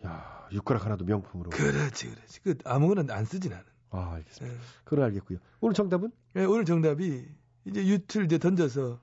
야, 0.06 0.48
육가락 0.52 0.86
하나도 0.86 1.06
명품으로. 1.06 1.50
그렇지 1.50 2.12
그렇지 2.12 2.40
그 2.44 2.56
아무거나 2.66 3.12
안 3.16 3.26
쓰진 3.26 3.52
않은 3.52 3.66
아, 3.94 4.14
알겠습니다. 4.16 4.56
예. 4.56 4.60
그걸 4.84 5.06
알겠고요. 5.06 5.38
오늘 5.62 5.74
정답은? 5.76 6.12
예, 6.36 6.44
오늘 6.46 6.66
정답이 6.66 7.26
이제 7.66 7.88
유틀 7.88 8.26
이제 8.26 8.38
던져서 8.40 9.00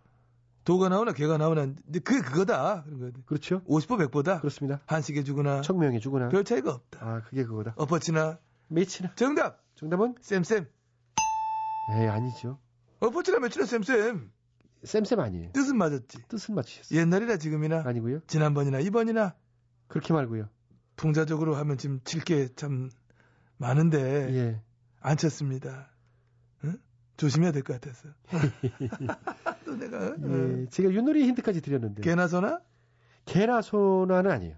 도가 0.65 0.89
나오나 0.89 1.13
개가 1.13 1.39
나오나 1.39 1.73
이제 1.89 2.01
그 2.01 2.21
그거다. 2.21 2.85
그렇죠? 3.25 3.63
50보 3.65 4.11
100보다 4.11 4.41
그렇습니다. 4.41 4.81
한식해 4.87 5.23
주거나 5.23 5.63
청명해 5.63 6.01
주구나. 6.01 6.29
별 6.29 6.45
차이가 6.45 6.73
없다. 6.73 7.07
아, 7.07 7.23
그게 7.23 7.45
그거다. 7.45 7.73
엎어치나 7.77 8.39
매치나. 8.69 9.15
정답 9.15 9.65
정답은? 9.77 10.17
쌤쌤 10.21 10.67
에이, 11.89 12.09
아니죠. 12.09 12.59
엎어치나 12.99 13.39
매치나 13.39 13.65
쌤쌤 13.67 14.31
쌤쌤 14.85 15.21
아니에요. 15.21 15.53
뜻은 15.53 15.77
맞았지. 15.79 16.29
뜻은 16.29 16.55
맞추셨어요. 16.55 16.99
옛날이나 16.99 17.37
지금이나 17.37 17.83
아니고요. 17.87 18.21
지난번이나 18.27 18.81
이번이나 18.81 19.35
그렇게 19.87 20.13
말고요. 20.13 20.49
풍자적으로 20.97 21.55
하면 21.57 21.79
지금 21.79 22.01
칠게 22.05 22.55
참 22.57 22.91
많은데 23.57 23.99
예. 24.35 24.63
안 25.01 25.17
쳤습니다. 25.17 25.91
응? 26.65 26.77
조심해야 27.17 27.53
될 27.53 27.63
것 27.63 27.81
같아서. 27.81 28.09
또 29.65 29.77
내가 29.77 29.99
어? 30.09 30.17
예. 30.23 30.67
제가 30.71 30.93
윷놀이 30.93 31.27
힌트까지 31.29 31.61
드렸는데. 31.63 32.03
개나 32.03 32.29
소나? 32.29 32.61
개나 33.27 33.63
소나는 33.63 34.31
아니에요. 34.31 34.57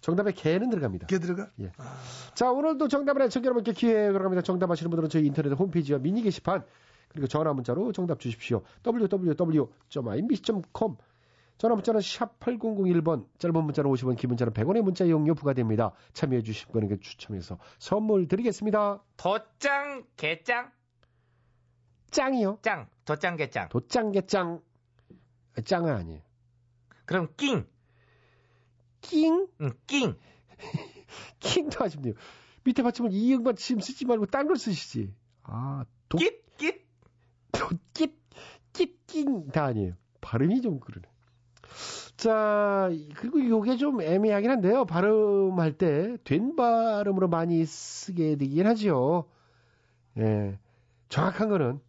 정답에 0.00 0.32
개는 0.32 0.70
들어갑니다. 0.70 1.06
개 1.06 1.18
들어가? 1.18 1.50
예. 1.60 1.70
아, 1.76 1.96
자, 2.34 2.50
오늘도 2.50 2.88
정답을 2.88 3.22
해청 3.22 3.44
여러분께 3.44 3.72
기회 3.72 4.08
들어갑니다. 4.12 4.42
정답 4.42 4.70
아시는 4.70 4.90
분들은 4.90 5.08
저희 5.08 5.26
인터넷 5.26 5.52
홈페이지와 5.52 5.98
미니 5.98 6.22
게시판 6.22 6.64
그리고 7.08 7.26
전화 7.26 7.52
문자로 7.52 7.92
정답 7.92 8.20
주십시오. 8.20 8.62
www.imbc.com 8.86 10.96
전화 11.58 11.74
문자는 11.74 12.00
샵 12.00 12.38
8001번 12.38 13.26
짧은 13.38 13.64
문자는 13.64 13.90
50원 13.90 14.16
긴 14.16 14.28
문자는 14.28 14.52
100원의 14.52 14.82
문자 14.82 15.04
이용료 15.04 15.34
부과됩니다. 15.34 15.92
참여해 16.12 16.42
주신 16.42 16.70
분에게 16.72 16.98
추첨해서 17.00 17.58
선물 17.78 18.28
드리겠습니다. 18.28 19.02
도짱 19.16 20.04
개짱 20.16 20.70
짱이요. 22.10 22.58
짱 22.62 22.88
도짱 23.04 23.36
개짱 23.36 23.68
도짱개짱. 23.68 24.62
아, 25.56 25.60
짱은 25.60 25.92
아니에요. 25.92 26.22
그럼 27.04 27.28
낑 27.36 27.66
낑? 29.00 29.48
응, 29.60 29.72
낑 29.86 30.16
킹도 31.40 31.84
하시면 31.84 32.02
돼요. 32.04 32.14
밑에 32.64 32.82
받침을 32.82 33.12
이응만 33.12 33.56
지금 33.56 33.80
쓰지 33.80 34.04
말고 34.04 34.26
딴 34.26 34.46
걸 34.46 34.56
쓰시지. 34.56 35.14
아, 35.42 35.84
도, 36.08 36.18
깃, 36.18 36.44
깃. 36.56 36.86
깃, 38.72 39.06
깃, 39.06 39.52
다 39.52 39.64
아니에요. 39.64 39.94
발음이 40.20 40.60
좀 40.60 40.78
그러네. 40.78 41.07
자, 42.18 42.90
그리고 43.14 43.48
요게 43.48 43.76
좀 43.76 44.02
애매하긴 44.02 44.50
한데요. 44.50 44.84
발음할 44.84 45.72
때 45.78 46.16
된 46.24 46.56
발음으로 46.56 47.28
많이 47.28 47.64
쓰게 47.64 48.34
되긴 48.36 48.66
하죠. 48.66 49.30
예. 50.18 50.58
정확한 51.08 51.48
거는 51.48 51.80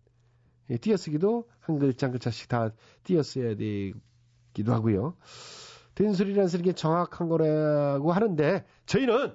예, 0.70 0.78
띄어쓰기도 0.78 1.50
한 1.60 1.80
글자 1.80 2.06
한 2.06 2.12
글자씩 2.12 2.48
다 2.48 2.70
띄어써야 3.04 3.56
되기도 3.56 4.72
하고요. 4.72 5.18
된 5.96 6.14
소리라는 6.14 6.48
쓰는 6.48 6.64
게 6.64 6.74
정확한 6.74 7.28
거라고 7.28 8.12
하는데 8.12 8.64
저희는 8.86 9.34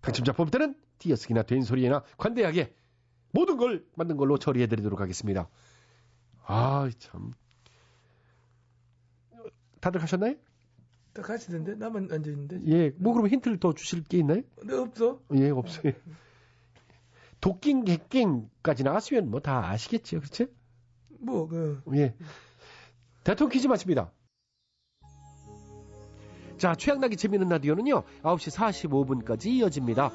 당첨자 0.00 0.32
뽑을 0.32 0.50
때는 0.50 0.74
띄어쓰기나 0.98 1.42
된 1.42 1.62
소리나 1.62 2.02
관대하게 2.18 2.74
모든 3.30 3.56
걸 3.58 3.86
만든 3.94 4.16
걸로 4.16 4.38
처리해 4.38 4.66
드리도록 4.66 5.00
하겠습니다. 5.00 5.48
아, 6.46 6.90
참. 6.98 7.30
다들 9.84 10.00
가셨나요? 10.00 10.34
다 11.12 11.20
가시던데? 11.20 11.74
나만 11.74 12.08
앉아 12.10 12.30
있는데? 12.30 12.58
예. 12.68 12.88
뭐 12.96 13.12
그럼 13.12 13.28
힌트를 13.28 13.60
더 13.60 13.74
주실 13.74 14.02
게 14.02 14.16
있나요? 14.16 14.40
네, 14.64 14.74
없어? 14.74 15.20
예, 15.34 15.50
없어요. 15.50 15.92
도킹, 17.42 17.84
객갱까지 17.84 18.82
나왔으면 18.82 19.28
뭐 19.28 19.40
다 19.40 19.68
아시겠죠. 19.68 20.20
그렇죠? 20.20 20.46
뭐, 21.20 21.46
그, 21.46 21.82
예. 21.96 22.14
대통령 23.24 23.50
퀴즈 23.52 23.66
마칩니다. 23.66 24.10
자, 26.56 26.74
최양락이 26.74 27.18
재밌는 27.18 27.50
라디오는요, 27.50 28.04
9시 28.22 28.56
45분까지 28.56 29.48
이어집니다. 29.48 30.10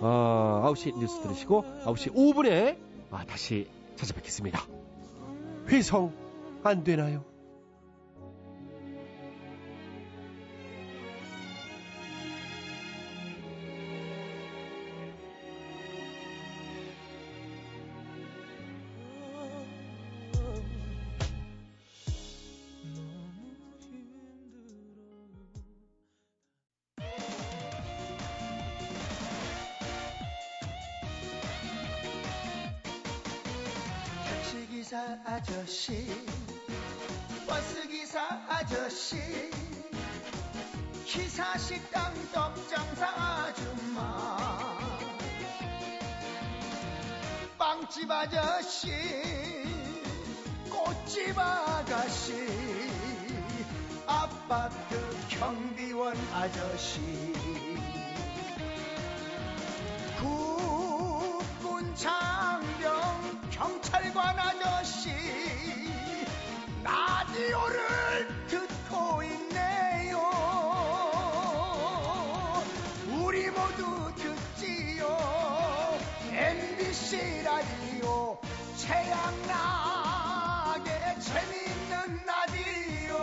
어, 0.00 0.62
9시 0.66 0.98
뉴스 0.98 1.22
들으시고, 1.22 1.64
9시 1.86 2.12
5분에, 2.14 2.78
아, 3.10 3.24
다시 3.24 3.70
찾아뵙겠습니다. 3.96 4.60
회성, 5.68 6.12
안 6.62 6.84
되나요? 6.84 7.24
기사식당 41.08 42.12
떡장사 42.32 43.06
아줌마. 43.16 44.58
빵집 47.56 48.10
아저씨 48.10 48.90
꽃집 50.68 51.38
아가씨 51.38 52.34
아파트 54.06 55.00
경비원 55.28 56.14
아저씨. 56.34 57.00
국군 60.18 61.94
장병 61.94 63.48
경찰관 63.50 64.38
아저씨 64.38 65.08
라디오를 66.84 68.46
듣고 68.48 69.22
있네 69.22 69.47
최양락의 78.88 80.80
재미있는 81.20 82.24
라디오 82.24 83.18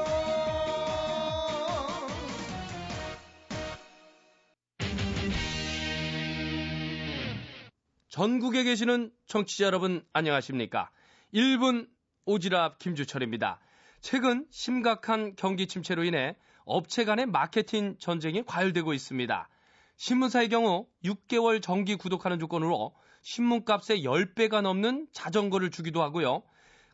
전국에 8.09 8.63
계시는 8.63 9.11
청취자 9.25 9.65
여러분 9.65 10.05
안녕하십니까? 10.13 10.91
1분 11.33 11.87
오지랖 12.27 12.77
김주철입니다. 12.77 13.59
최근 14.01 14.45
심각한 14.51 15.35
경기 15.35 15.65
침체로 15.65 16.03
인해 16.03 16.35
업체 16.65 17.05
간의 17.05 17.25
마케팅 17.25 17.97
전쟁이 17.97 18.43
과열되고 18.45 18.93
있습니다. 18.93 19.49
신문사의 19.97 20.49
경우 20.49 20.85
6개월 21.03 21.59
정기 21.59 21.95
구독하는 21.95 22.37
조건으로 22.37 22.93
신문값의 23.25 24.03
10배가 24.03 24.61
넘는 24.61 25.07
자전거를 25.11 25.71
주기도 25.71 26.03
하고요. 26.03 26.43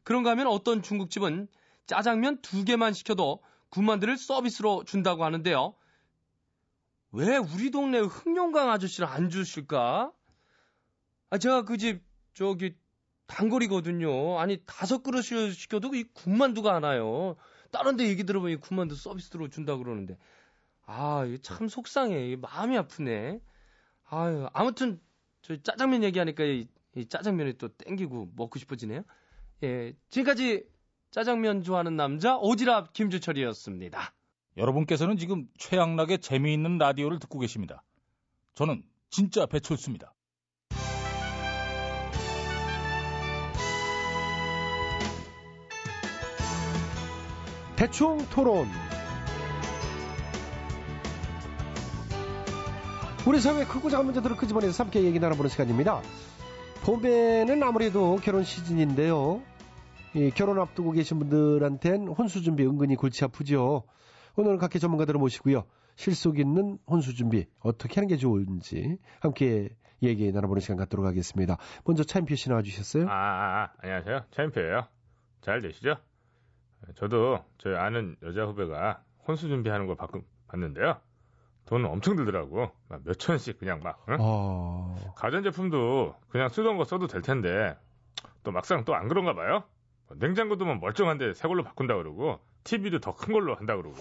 그런가 0.03 0.31
하면 0.31 0.47
어떤 0.47 0.81
중국집은 0.81 1.49
짜장면 1.85 2.41
2개만 2.41 2.93
시켜도 2.93 3.43
군만두를 3.69 4.17
서비스로 4.17 4.85
준다고 4.85 5.25
하는데요. 5.25 5.75
왜 7.11 7.35
우리 7.35 7.69
동네 7.69 7.99
흑룡강 7.99 8.71
아저씨를 8.71 9.09
안 9.09 9.29
주실까? 9.29 10.13
아, 11.31 11.37
제가 11.37 11.63
그 11.63 11.77
집, 11.77 12.01
저기, 12.33 12.77
단거리거든요. 13.27 14.39
아니, 14.39 14.63
다섯 14.65 15.03
그릇을 15.03 15.51
시켜도 15.51 15.93
이 15.95 16.05
군만두가 16.13 16.73
하나요. 16.73 17.35
다른 17.71 17.97
데 17.97 18.07
얘기 18.07 18.23
들어보니 18.23 18.55
군만두 18.55 18.95
서비스로 18.95 19.49
준다 19.49 19.75
그러는데. 19.75 20.17
아, 20.85 21.25
참 21.41 21.67
속상해. 21.67 22.37
마음이 22.37 22.77
아프네. 22.77 23.41
아유, 24.09 24.47
아무튼, 24.53 25.01
저 25.41 25.57
짜장면 25.61 26.03
얘기하니까 26.03 26.43
이, 26.43 26.67
이 26.95 27.05
짜장면이 27.05 27.53
또 27.57 27.69
땡기고 27.69 28.31
먹고 28.35 28.59
싶어지네요. 28.59 29.03
예, 29.63 29.93
지금까지 30.09 30.65
짜장면 31.11 31.63
좋아하는 31.63 31.95
남자 31.95 32.37
오지랖 32.37 32.93
김주철이었습니다. 32.93 34.13
여러분께서는 34.57 35.17
지금 35.17 35.47
최양락의 35.57 36.19
재미있는 36.19 36.77
라디오를 36.77 37.19
듣고 37.19 37.39
계십니다. 37.39 37.83
저는 38.53 38.83
진짜 39.09 39.45
배철수입니다. 39.45 40.13
대충 47.75 48.17
토론. 48.29 48.67
우리 53.27 53.39
사회 53.39 53.63
크고 53.65 53.89
작은 53.89 54.05
문제들을 54.05 54.35
끄집어내서 54.35 54.83
함께 54.83 55.03
얘기 55.03 55.19
나눠보는 55.19 55.49
시간입니다. 55.49 56.01
봄에는 56.83 57.61
아무래도 57.61 58.15
결혼 58.17 58.43
시즌인데요. 58.43 59.41
이 60.15 60.31
결혼 60.31 60.59
앞두고 60.59 60.91
계신 60.91 61.19
분들한텐 61.19 62.07
혼수 62.07 62.41
준비 62.41 62.65
은근히 62.65 62.95
골치 62.95 63.23
아프죠. 63.23 63.83
오늘은 64.35 64.57
각계 64.57 64.79
전문가들을 64.79 65.19
모시고요. 65.19 65.65
실속 65.95 66.39
있는 66.39 66.79
혼수 66.87 67.13
준비 67.13 67.45
어떻게 67.59 67.95
하는 67.95 68.07
게 68.07 68.17
좋은지 68.17 68.97
함께 69.19 69.69
얘기 70.01 70.31
나눠보는 70.31 70.59
시간 70.59 70.77
갖도록 70.77 71.05
하겠습니다. 71.05 71.57
먼저 71.85 72.03
차인표 72.03 72.33
씨 72.35 72.49
나와주셨어요. 72.49 73.07
아, 73.07 73.13
아, 73.13 73.63
아, 73.63 73.71
안녕하세요. 73.83 74.25
차인표예요. 74.31 74.87
잘 75.41 75.61
되시죠? 75.61 75.97
저도 76.95 77.45
저희 77.59 77.75
아는 77.75 78.15
여자 78.23 78.45
후배가 78.45 79.03
혼수 79.27 79.47
준비하는 79.47 79.85
걸 79.85 79.95
봤, 79.95 80.09
봤는데요. 80.47 80.99
돈 81.71 81.85
엄청 81.85 82.17
들더라고. 82.17 82.69
막몇 82.89 83.17
천씩 83.17 83.57
그냥 83.57 83.79
막. 83.81 84.03
응? 84.09 84.17
어. 84.19 84.93
가전제품도 85.15 86.15
그냥 86.27 86.49
쓰던 86.49 86.75
거 86.75 86.83
써도 86.83 87.07
될 87.07 87.21
텐데 87.21 87.77
또 88.43 88.51
막상 88.51 88.83
또 88.83 88.93
안 88.93 89.07
그런가 89.07 89.33
봐요. 89.33 89.63
뭐 90.09 90.17
냉장고도 90.19 90.65
뭐 90.65 90.75
멀쩡한데 90.75 91.33
새 91.33 91.47
걸로 91.47 91.63
바꾼다 91.63 91.95
그러고 91.95 92.41
TV도 92.65 92.99
더 92.99 93.15
큰 93.15 93.31
걸로 93.33 93.55
한다 93.55 93.77
그러고. 93.77 93.95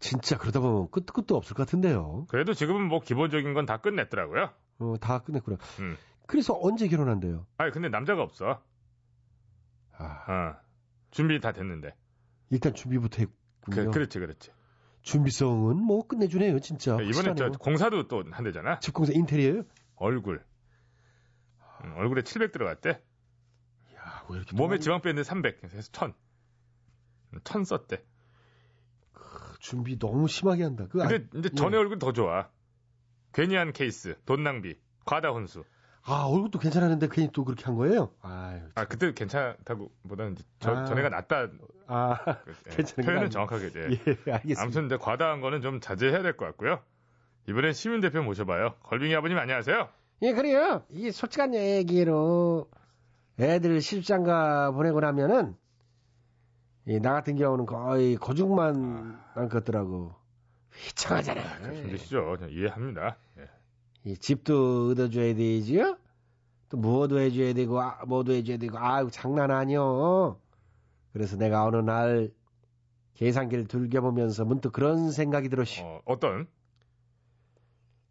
진짜 0.00 0.36
그러다 0.36 0.58
보면 0.58 0.90
끝, 0.90 1.06
끝도 1.06 1.36
없을 1.36 1.54
것 1.54 1.64
같은데요. 1.64 2.26
그래도 2.28 2.52
지금은 2.52 2.82
뭐 2.88 2.98
기본적인 2.98 3.54
건 3.54 3.64
다 3.64 3.76
끝냈더라고요. 3.76 4.50
어, 4.80 4.94
다 5.00 5.20
끝냈구나. 5.20 5.56
음. 5.78 5.96
그래서 6.26 6.58
언제 6.60 6.88
결혼한대요? 6.88 7.46
아니 7.58 7.70
근데 7.70 7.88
남자가 7.90 8.22
없어. 8.22 8.60
아, 9.96 10.04
어. 10.04 10.56
준비 11.12 11.38
다 11.40 11.52
됐는데. 11.52 11.94
일단 12.50 12.74
준비부터 12.74 13.18
했군요. 13.18 13.84
그, 13.84 13.90
그렇지 13.92 14.18
그렇지. 14.18 14.50
준비성은 15.04 15.76
뭐 15.76 16.06
끝내주네요, 16.06 16.58
진짜. 16.60 16.98
이번에 17.00 17.34
저. 17.34 17.50
공사도 17.50 18.08
또 18.08 18.24
한대잖아. 18.30 18.80
집 18.80 18.94
공사 18.94 19.12
인테리어요? 19.12 19.62
얼굴. 19.96 20.44
음, 21.84 21.92
얼굴에 21.96 22.22
700 22.22 22.52
들어갔대. 22.52 22.88
야, 22.90 24.24
왜 24.30 24.38
이렇게 24.38 24.56
몸에 24.56 24.78
지방 24.78 25.02
빼는데 25.02 25.22
300. 25.22 25.60
그래서 25.60 25.92
1000. 25.92 26.14
음, 27.34 27.38
1000 27.44 27.64
썼대. 27.64 28.02
준비 29.60 29.98
너무 29.98 30.26
심하게 30.26 30.64
한다. 30.64 30.86
그 30.90 30.98
근데 30.98 31.14
아, 31.14 31.38
이제 31.38 31.50
예. 31.52 31.54
전에 31.54 31.76
얼굴 31.76 31.98
더 31.98 32.12
좋아. 32.12 32.48
괜히 33.32 33.56
한 33.56 33.72
케이스, 33.72 34.16
돈 34.24 34.42
낭비, 34.42 34.76
과다 35.04 35.30
혼수. 35.30 35.64
아, 36.06 36.24
얼굴도 36.26 36.58
괜찮았는데 36.58 37.08
괜히 37.10 37.30
또 37.32 37.44
그렇게 37.44 37.64
한 37.64 37.76
거예요? 37.76 38.10
아유, 38.20 38.60
아 38.74 38.84
그때 38.86 39.12
괜찮다고 39.14 39.90
보다는 40.06 40.32
이제 40.32 40.44
저, 40.58 40.76
아. 40.76 40.84
전에가 40.84 41.08
낫다. 41.08 41.48
아, 41.86 42.18
예, 42.70 42.76
괜찮은 42.76 43.06
거 43.06 43.12
표현은? 43.12 43.30
정확하게 43.30 43.66
이제. 43.68 43.80
예, 44.26 44.32
알겠습니다. 44.32 44.62
아무튼 44.62 44.82
근데 44.82 44.96
과다한 44.98 45.40
거는 45.40 45.62
좀 45.62 45.80
자제해야 45.80 46.22
될 46.22 46.36
것 46.36 46.44
같고요. 46.46 46.80
이번엔 47.48 47.72
시민 47.72 48.00
대표 48.00 48.22
모셔봐요. 48.22 48.74
걸빙이 48.82 49.14
아버님 49.14 49.38
안녕하세요. 49.38 49.88
예, 50.22 50.32
그래요. 50.32 50.82
이 50.90 51.10
솔직한 51.10 51.54
얘기로 51.54 52.68
애들 53.40 53.80
실장가 53.80 54.70
보내고 54.72 55.00
나면은 55.00 55.56
이나 56.86 57.14
같은 57.14 57.36
경우는 57.36 57.64
거의 57.66 58.16
거죽만 58.16 59.18
남겠더라고. 59.36 60.14
휘청하잖아요. 60.72 61.62
좀 61.62 61.72
힘드시죠? 61.74 62.36
저 62.40 62.48
이해합니다. 62.48 63.16
예. 63.38 63.48
이 64.04 64.16
집도 64.16 64.90
얻어줘야 64.90 65.34
되지요? 65.34 65.96
또 66.68 66.76
뭐도 66.76 67.18
해줘야 67.20 67.54
되고, 67.54 67.80
아, 67.80 68.04
뭐도 68.06 68.32
해줘야 68.32 68.58
되고, 68.58 68.78
아유, 68.78 69.08
장난 69.10 69.50
아니요. 69.50 70.40
그래서 71.12 71.36
내가 71.36 71.64
어느 71.64 71.76
날 71.76 72.32
계산기를 73.14 73.66
들겨보면서 73.66 74.44
문득 74.44 74.72
그런 74.72 75.10
생각이 75.10 75.48
들었시. 75.48 75.82
어, 75.82 76.00
어떤? 76.04 76.48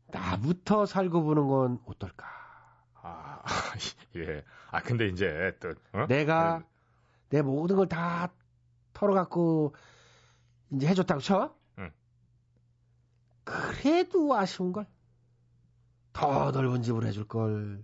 나부터 0.08 0.86
살고 0.86 1.24
보는 1.24 1.48
건 1.48 1.80
어떨까? 1.86 2.26
아, 2.96 3.42
예. 4.16 4.44
아 4.72 4.82
근데 4.82 5.08
이제 5.08 5.56
또 5.60 5.74
어? 5.94 6.06
내가 6.08 6.64
내 7.30 7.42
모든 7.42 7.76
걸 7.76 7.88
다 7.88 8.32
털어갖고 8.94 9.76
이제 10.72 10.88
해줬다고 10.88 11.20
쳐? 11.20 11.56
응. 11.80 11.92
그래도 13.44 14.34
아쉬운 14.36 14.72
걸. 14.72 14.86
더 16.13 16.52
넓은 16.52 16.82
집으로 16.82 17.06
해줄 17.08 17.28
걸. 17.28 17.84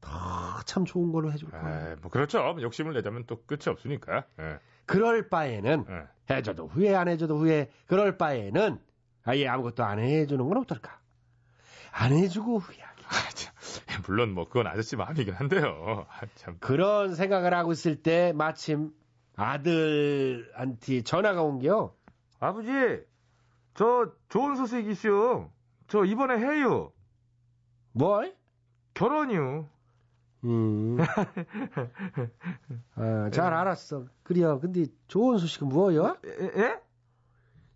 더참 0.00 0.84
좋은 0.84 1.12
걸로 1.12 1.32
해줄 1.32 1.50
걸. 1.50 1.60
에, 1.60 1.96
뭐 2.02 2.10
그렇죠. 2.10 2.56
욕심을 2.60 2.92
내자면 2.92 3.24
또 3.26 3.42
끝이 3.46 3.62
없으니까. 3.68 4.24
예. 4.40 4.58
그럴 4.84 5.28
바에는 5.28 5.86
예. 5.88 6.34
해줘도 6.34 6.66
후회 6.66 6.94
안 6.94 7.08
해줘도 7.08 7.38
후회. 7.38 7.70
그럴 7.86 8.18
바에는 8.18 8.78
아예 9.24 9.46
아무것도 9.46 9.84
안 9.84 10.00
해주는 10.00 10.46
건 10.46 10.58
어떨까? 10.58 11.00
안 11.92 12.12
해주고 12.12 12.58
후회하기. 12.58 13.04
아, 13.06 13.30
참. 13.34 13.54
물론 14.06 14.32
뭐 14.32 14.46
그건 14.46 14.66
아저씨 14.66 14.96
마음이긴 14.96 15.34
한데요. 15.34 16.06
아, 16.08 16.26
참. 16.34 16.56
그런 16.58 17.14
생각을 17.14 17.54
하고 17.54 17.72
있을 17.72 18.02
때 18.02 18.32
마침 18.34 18.92
아들한테 19.36 21.02
전화가 21.02 21.42
온겨. 21.42 21.94
아버지, 22.40 22.70
저 23.74 24.12
좋은 24.28 24.56
소식이시오. 24.56 25.50
저 25.86 26.04
이번에 26.04 26.38
해요. 26.38 26.91
뭘? 27.92 28.34
결혼이요. 28.94 29.68
음. 30.44 30.96
아, 32.96 33.30
잘 33.30 33.54
알았어. 33.54 34.06
그래요. 34.22 34.58
근데 34.60 34.86
좋은 35.08 35.38
소식은 35.38 35.68
뭐요? 35.68 36.16
예? 36.24 36.80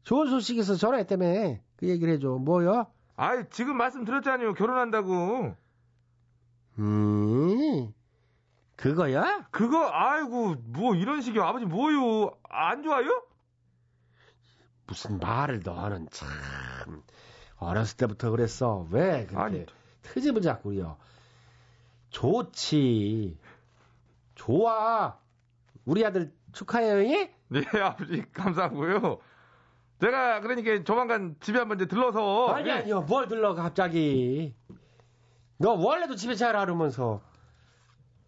좋은 0.02 0.28
소식에서 0.28 0.74
전화했다며. 0.74 1.58
그 1.76 1.88
얘기를 1.88 2.14
해줘. 2.14 2.28
뭐요? 2.30 2.86
아이, 3.16 3.48
지금 3.50 3.76
말씀드렸잖아요. 3.76 4.54
결혼한다고. 4.54 5.54
음. 6.78 7.92
그거야? 8.76 9.46
그거, 9.50 9.88
아이고, 9.90 10.56
뭐 10.66 10.94
이런 10.94 11.22
식이요. 11.22 11.42
아버지 11.42 11.64
뭐요? 11.64 12.36
안 12.48 12.82
좋아요? 12.82 13.22
무슨 14.86 15.18
말을 15.18 15.62
너는 15.64 16.08
참. 16.10 16.28
어렸을 17.56 17.96
때부터 17.96 18.30
그랬어. 18.30 18.86
왜 18.90 19.26
그렇게 19.26 19.36
아니. 19.36 19.66
트집을 20.06 20.42
잡고 20.42 20.70
그래요? 20.70 20.96
좋지. 22.10 23.38
좋아. 24.34 25.18
우리 25.84 26.04
아들 26.04 26.32
축하해요, 26.52 27.04
예? 27.10 27.34
네, 27.48 27.62
아버지, 27.82 28.24
감사하고요. 28.32 29.18
제가, 30.00 30.40
그러니까 30.40 30.82
조만간 30.84 31.36
집에 31.40 31.58
한번 31.58 31.78
이제 31.78 31.86
들러서. 31.86 32.48
아니, 32.48 32.68
예. 32.68 32.72
아니요. 32.72 33.02
뭘 33.02 33.28
들러, 33.28 33.54
갑자기. 33.54 34.54
너 35.58 35.72
원래도 35.72 36.16
집에 36.16 36.34
잘 36.34 36.56
알으면서. 36.56 37.22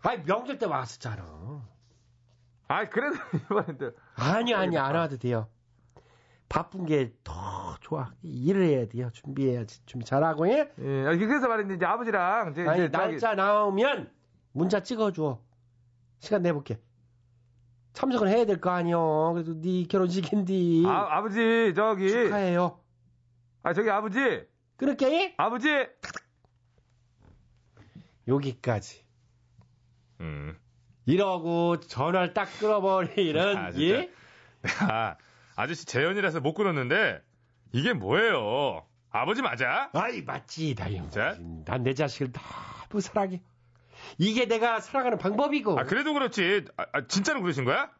아이, 0.02 0.22
명절 0.22 0.58
때 0.58 0.66
왔었잖아. 0.66 1.62
아이, 2.68 2.88
그래도 2.88 3.16
이번에. 3.36 3.90
아니, 4.14 4.54
아니, 4.54 4.78
안 4.78 4.94
와도 4.94 5.18
돼요. 5.18 5.48
바쁜 6.48 6.86
게 6.86 7.12
더 7.24 7.76
좋아. 7.80 8.12
일을 8.22 8.62
해야 8.64 8.86
돼요. 8.86 9.10
준비해야지. 9.12 9.84
준비 9.84 10.04
잘하고, 10.06 10.48
예? 10.48 10.72
예, 10.78 11.02
그래서 11.16 11.46
말인데, 11.48 11.74
이제 11.74 11.84
아버지랑. 11.84 12.52
이제, 12.52 12.62
아니, 12.66 12.84
이제 12.84 12.90
저기- 12.90 12.96
날짜 13.12 13.34
나오면 13.34 14.10
문자 14.52 14.82
찍어줘. 14.82 15.40
시간 16.20 16.42
내볼게. 16.42 16.78
참석을 17.92 18.28
해야 18.28 18.44
될 18.46 18.60
거 18.60 18.70
아니요. 18.70 19.32
그래도 19.34 19.60
네 19.60 19.84
결혼식인데. 19.84 20.86
아, 20.88 21.18
아버지, 21.18 21.72
저기. 21.74 22.08
축하해요. 22.08 22.78
아, 23.62 23.72
저기 23.74 23.90
아버지. 23.90 24.46
그렇게? 24.76 25.34
아버지. 25.36 25.68
여기까지. 28.26 29.02
음. 30.20 30.56
이러고 31.06 31.80
전화를 31.80 32.34
딱 32.34 32.46
끊어버리는, 32.60 33.56
아, 33.56 33.70
진짜. 33.70 33.84
예? 33.86 34.10
아, 34.80 35.16
아저씨 35.58 35.86
재연이라서 35.86 36.40
못 36.40 36.54
끊었는데 36.54 37.20
이게 37.72 37.92
뭐예요? 37.92 38.86
아버지 39.10 39.42
맞아? 39.42 39.90
아이, 39.92 40.22
맞지. 40.22 40.76
자? 41.10 41.36
난내 41.64 41.94
자식을 41.94 42.30
너무 42.32 43.00
사랑해. 43.00 43.42
이게 44.18 44.46
내가 44.46 44.78
사랑하는 44.78 45.18
방법이고. 45.18 45.80
아 45.80 45.82
그래도 45.82 46.14
그렇지. 46.14 46.64
아, 46.76 46.84
아, 46.92 47.06
진짜로 47.08 47.42
그러신 47.42 47.64
거야? 47.64 47.90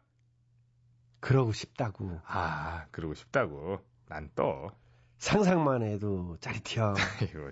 그러고 1.19 1.51
싶다고. 1.51 2.21
아 2.25 2.85
그러고 2.91 3.13
싶다고. 3.13 3.81
난 4.07 4.29
또. 4.35 4.71
상상만 5.17 5.83
해도 5.83 6.37
짜릿해요. 6.39 6.93
이거 7.29 7.51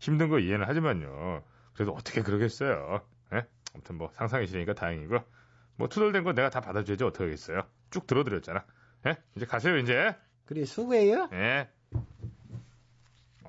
힘든 0.00 0.30
거 0.30 0.40
이해는 0.40 0.66
하지만요. 0.66 1.44
그래도 1.74 1.92
어떻게 1.92 2.22
그러겠어요? 2.22 3.06
예? 3.34 3.46
아무튼 3.72 3.98
뭐 3.98 4.10
상상이시니까 4.14 4.74
다행이고 4.74 5.16
뭐 5.76 5.88
투덜댄 5.88 6.24
거 6.24 6.32
내가 6.32 6.50
다 6.50 6.60
받아줘야지 6.60 7.04
어떻게 7.04 7.22
하겠어요? 7.22 7.62
쭉 7.90 8.08
들어드렸잖아. 8.08 8.64
예? 9.06 9.16
이제 9.36 9.46
가세요 9.46 9.76
이제. 9.78 10.14
그래, 10.46 10.64
수고해요. 10.64 11.28
예. 11.32 11.68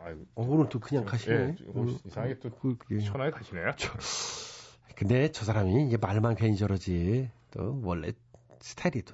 아이고. 0.03 0.21
어, 0.35 0.43
오늘 0.47 0.69
또 0.69 0.79
그냥 0.79 1.05
가시네. 1.05 1.35
예, 1.59 1.63
뭐 1.71 1.83
음, 1.85 1.97
이상하게 2.05 2.39
또 2.39 2.49
그, 2.51 2.77
그게. 2.77 2.99
시원하게 2.99 3.31
가시네요. 3.31 3.71
근데 4.95 5.31
저 5.31 5.43
사람이 5.45 5.87
이제 5.87 5.97
말만 5.97 6.35
괜히 6.35 6.55
저러지. 6.57 7.29
또 7.51 7.79
원래 7.83 8.11
스타일이 8.61 9.01
또 9.03 9.13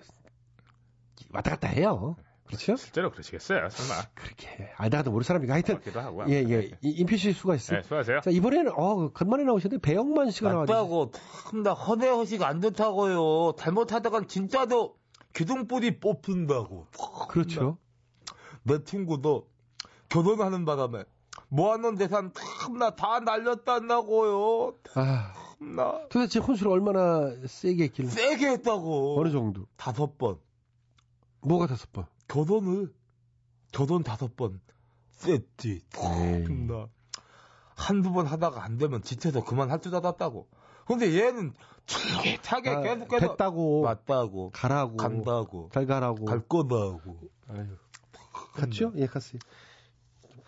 왔다 1.32 1.52
갔다 1.52 1.68
해요. 1.70 2.16
그렇죠? 2.46 2.76
실제로 2.76 3.10
그러시겠어요? 3.12 3.70
설마. 3.70 4.10
그렇게 4.14 4.70
알다가도 4.76 5.12
모를 5.12 5.24
사람이가 5.24 5.54
하여튼 5.54 5.80
하고. 5.96 6.30
예, 6.30 6.44
예. 6.50 6.70
이- 6.82 6.90
임필 6.90 7.18
씨 7.18 7.32
수고하셨어요. 7.32 7.78
네, 7.78 7.84
수고하세요. 7.84 8.22
자, 8.22 8.30
이번에는 8.30 8.74
어, 8.76 9.12
간만에 9.14 9.44
나오셨는데 9.46 9.82
배영만 9.82 10.32
씨가. 10.32 10.52
아빠고 10.64 11.12
참나 11.50 11.72
허대허식 11.74 12.44
안 12.44 12.60
좋다고요. 12.62 13.56
잘못하다간 13.58 14.28
진짜도 14.28 14.98
기둥뿌리 15.34 16.00
뽑힌다고. 16.00 16.88
그렇죠. 17.30 17.78
내 18.64 18.84
친구도 18.84 19.48
결혼하는 20.10 20.66
바람에 20.66 21.04
모아놓은 21.50 21.98
재산 21.98 22.32
참나 22.34 22.96
다 22.96 23.20
날렸단다고요. 23.20 24.76
아, 24.96 25.34
참나. 25.58 26.08
도대체 26.10 26.40
혼수를 26.40 26.72
얼마나 26.72 27.32
세게 27.46 27.86
했길래? 27.86 28.10
세게 28.10 28.48
했다고. 28.48 29.20
어느 29.20 29.32
정도? 29.32 29.66
다섯 29.78 30.18
번. 30.18 30.40
뭐가 31.42 31.68
다섯 31.68 31.92
번? 31.92 32.06
교돈을 32.30 32.94
교돈 33.74 34.04
다섯 34.04 34.36
번 34.36 34.60
셌지. 35.12 35.82
참나. 35.90 36.88
한두 37.76 38.12
번 38.12 38.28
하다가 38.28 38.64
안 38.64 38.78
되면 38.78 39.02
지쳐서 39.02 39.44
그만할 39.44 39.82
줄 39.82 39.96
알았다고. 39.96 40.48
근데 40.92 41.18
얘는 41.18 41.54
쫄깃하게 41.86 42.70
아, 42.70 42.82
계속해서 42.82 43.28
됐다고. 43.30 43.84
맞다고. 43.84 44.50
가라고. 44.52 44.98
간다고. 44.98 45.70
잘 45.74 45.86
가라고. 45.86 46.26
갈 46.26 46.42
거다고. 46.42 47.18
아유. 47.50 47.66
갔죠? 48.54 48.92
예, 48.98 49.06
갔어요. 49.06 49.40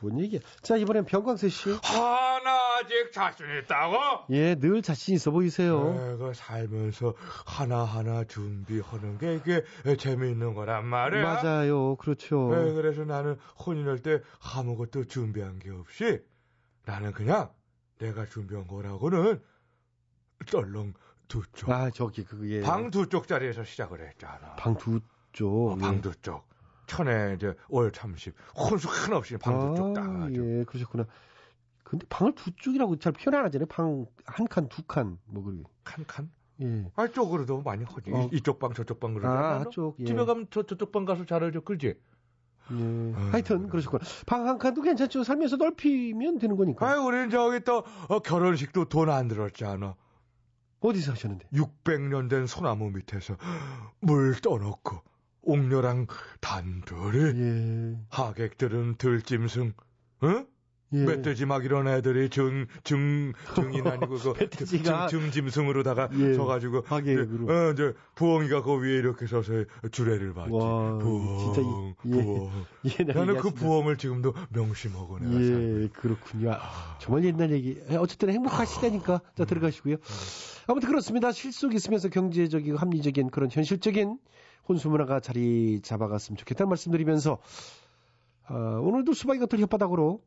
뭔 0.01 0.19
얘기야? 0.19 0.41
자, 0.61 0.75
이번엔 0.75 1.05
병광세 1.05 1.47
씨. 1.47 1.69
하나 1.81 2.77
아직 2.77 3.11
자신 3.13 3.45
있다고? 3.63 3.95
예, 4.31 4.55
늘 4.55 4.81
자신 4.81 5.15
있어 5.15 5.31
보이세요. 5.31 5.93
내가 5.93 6.33
살면서 6.33 7.13
하나 7.45 7.85
하나 7.85 8.25
준비하는 8.25 9.17
게 9.17 9.35
이게 9.35 9.63
재미있는 9.97 10.55
거란 10.55 10.85
말이야. 10.85 11.23
맞아요. 11.23 11.95
그렇죠. 11.95 12.49
네, 12.53 12.73
그래서 12.73 13.05
나는 13.05 13.37
혼인할 13.65 13.99
때 13.99 14.19
아무것도 14.55 15.05
준비한 15.05 15.59
게 15.59 15.69
없이 15.69 16.19
나는 16.85 17.13
그냥 17.13 17.49
내가 17.99 18.25
준비한 18.25 18.67
거라고는 18.67 19.41
떨렁 20.45 20.93
두 21.27 21.41
쪽. 21.53 21.69
아, 21.69 21.89
저기 21.89 22.23
그게 22.23 22.61
방 22.61 22.89
두 22.91 23.07
쪽짜리에서 23.09 23.63
시작을 23.63 24.07
했잖아. 24.07 24.55
방 24.55 24.75
두 24.77 24.99
쪽. 25.31 25.71
어, 25.71 25.75
방두 25.75 26.11
쪽. 26.21 26.43
천에 26.85 27.33
이제 27.35 27.53
월 27.69 27.91
30. 27.93 28.35
혼수 28.55 28.87
하나 28.89 29.17
없이 29.17 29.37
방두쪽 29.37 29.97
아, 29.97 30.01
따가지고. 30.01 30.59
예, 30.59 30.63
그러셨구나. 30.65 31.05
근데 31.83 32.05
방을 32.09 32.33
두 32.35 32.51
쪽이라고 32.55 32.97
잘 32.97 33.13
표현 33.13 33.39
안 33.39 33.45
하잖아요. 33.45 33.65
방 33.67 34.05
한 34.25 34.47
칸, 34.47 34.67
두 34.69 34.83
칸, 34.83 35.17
뭐 35.25 35.43
그러게. 35.43 35.63
칸 35.83 36.05
칸? 36.07 36.29
예. 36.61 36.85
아, 36.95 37.07
쪽으로도 37.07 37.61
많이 37.61 37.83
하지. 37.83 38.11
어. 38.11 38.29
이- 38.31 38.37
이쪽 38.37 38.59
방 38.59 38.73
저쪽 38.73 38.99
방 38.99 39.13
그러잖아. 39.13 39.39
아, 39.39 39.53
너? 39.53 39.59
한쪽, 39.61 39.95
예. 39.99 40.05
집에 40.05 40.23
가면 40.25 40.47
저 40.51 40.63
저쪽 40.63 40.91
방 40.91 41.05
가서 41.05 41.25
잘해줘, 41.25 41.61
그지? 41.61 41.95
예. 42.71 43.13
하여튼 43.31 43.67
그러셨구나. 43.69 44.03
방 44.25 44.47
한 44.47 44.57
칸도 44.57 44.81
괜찮죠. 44.81 45.23
살면서 45.23 45.57
넓히면 45.57 46.37
되는 46.39 46.55
거니까. 46.55 46.87
아이, 46.89 46.97
우린 46.99 47.29
저기 47.29 47.59
또 47.61 47.83
어, 48.07 48.19
결혼식도 48.19 48.85
돈 48.85 49.09
안 49.09 49.27
들었잖아. 49.27 49.95
어디서 50.83 51.13
하셨는데? 51.13 51.47
600년 51.53 52.29
된 52.29 52.45
소나무 52.45 52.91
밑에서 52.91 53.37
물 53.99 54.35
떠놓고 54.35 55.01
옥녀랑 55.43 56.07
단둘이 56.41 57.39
예. 57.41 57.97
하객들은 58.09 58.95
들짐승 58.97 59.73
응? 60.23 60.47
예. 60.93 61.05
멧돼지 61.05 61.45
막 61.45 61.65
이런 61.65 61.87
애들이 61.87 62.29
중, 62.29 62.65
중, 62.83 63.33
중인 63.55 63.87
아니고 63.87 64.15
그 64.17 64.33
멧돼지가- 64.33 65.07
중, 65.09 65.21
중짐승으로다가 65.31 66.09
예. 66.19 66.33
서가지고 66.35 66.83
하객으로. 66.85 67.43
이제, 67.43 67.51
어, 67.51 67.71
이제 67.71 67.93
부엉이가 68.15 68.61
그 68.63 68.77
위에 68.79 68.97
이렇게 68.97 69.25
서서 69.27 69.65
주례를 69.91 70.33
받지 70.33 70.51
와, 70.53 70.97
부엉 70.99 71.39
진짜 71.53 71.61
이- 71.61 72.15
예. 72.17 72.23
부엉 72.23 72.51
예, 72.99 73.03
나 73.05 73.13
나는 73.13 73.37
그. 73.37 73.51
부엉을 73.51 73.97
지금도 73.97 74.33
명심하고 74.49 75.19
내가 75.19 75.31
살고 75.31 75.81
예, 75.83 75.87
그렇군요. 75.93 76.51
아, 76.53 76.97
정말 76.99 77.23
옛날 77.25 77.51
얘기. 77.51 77.77
예, 77.89 77.95
어쨌든 77.95 78.29
행복하시다니까. 78.29 79.21
자, 79.35 79.45
들어가시고요. 79.45 79.95
아무튼 80.67 80.89
그렇습니다. 80.89 81.31
실속 81.31 81.73
있으면서 81.73 82.09
경제적이고 82.09 82.77
합리적인 82.77 83.29
그런 83.31 83.49
현실적인 83.51 84.17
혼수 84.67 84.89
문화가 84.89 85.19
자리 85.19 85.81
잡아갔으면 85.81 86.37
좋겠다는 86.37 86.69
말씀드리면서, 86.69 87.37
아, 88.45 88.79
오늘도 88.81 89.13
수박이 89.13 89.39
겉을 89.39 89.65
혓바닥으로, 89.65 90.19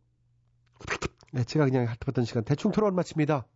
네, 1.32 1.44
제가 1.44 1.64
그냥 1.66 1.86
핥아봤던 1.86 2.24
시간 2.24 2.44
대충 2.44 2.72
토론 2.72 2.94
마칩니다. 2.94 3.46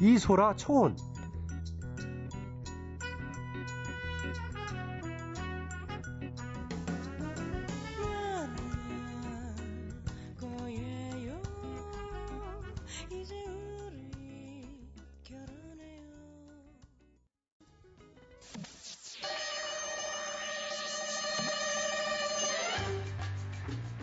이소라 0.00 0.56
청혼. 0.56 0.96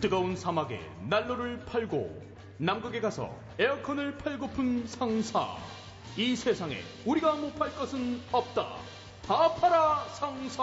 뜨거운 0.08 0.34
사막에 0.36 0.80
난로를 1.06 1.66
팔고 1.66 2.22
남극에 2.56 2.98
가서 2.98 3.30
에어컨을 3.58 4.16
팔고픈 4.16 4.86
상사. 4.86 5.58
이 6.16 6.34
세상에 6.34 6.78
우리가 7.04 7.34
못 7.34 7.54
팔 7.56 7.70
것은 7.76 8.18
없다. 8.32 8.76
다 9.26 9.54
팔아 9.56 10.04
상사. 10.14 10.62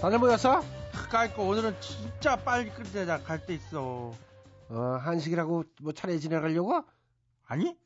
다들 0.00 0.18
모였어? 0.18 0.60
깔거 1.08 1.40
오늘은 1.44 1.80
진짜 1.80 2.34
빨리 2.34 2.68
끝내자 2.70 3.22
갈 3.22 3.46
데 3.46 3.54
있어. 3.54 4.12
어, 4.68 4.76
한식이라고 5.00 5.62
뭐 5.82 5.92
차례 5.92 6.18
지나가려고? 6.18 6.82
아니? 7.46 7.76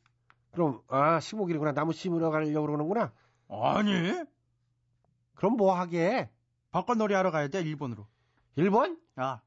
그럼, 0.52 0.80
아, 0.88 1.20
식목일이구나. 1.20 1.72
나무 1.72 1.92
심으러 1.92 2.30
가려고 2.30 2.66
그러는구나. 2.66 3.12
아니? 3.50 4.14
그럼 5.34 5.58
뭐 5.58 5.74
하게? 5.74 6.30
벚꽃놀이 6.70 7.12
하러 7.12 7.30
가야 7.30 7.48
돼 7.48 7.60
일본으로. 7.60 8.06
일본? 8.56 8.98
야, 9.18 9.40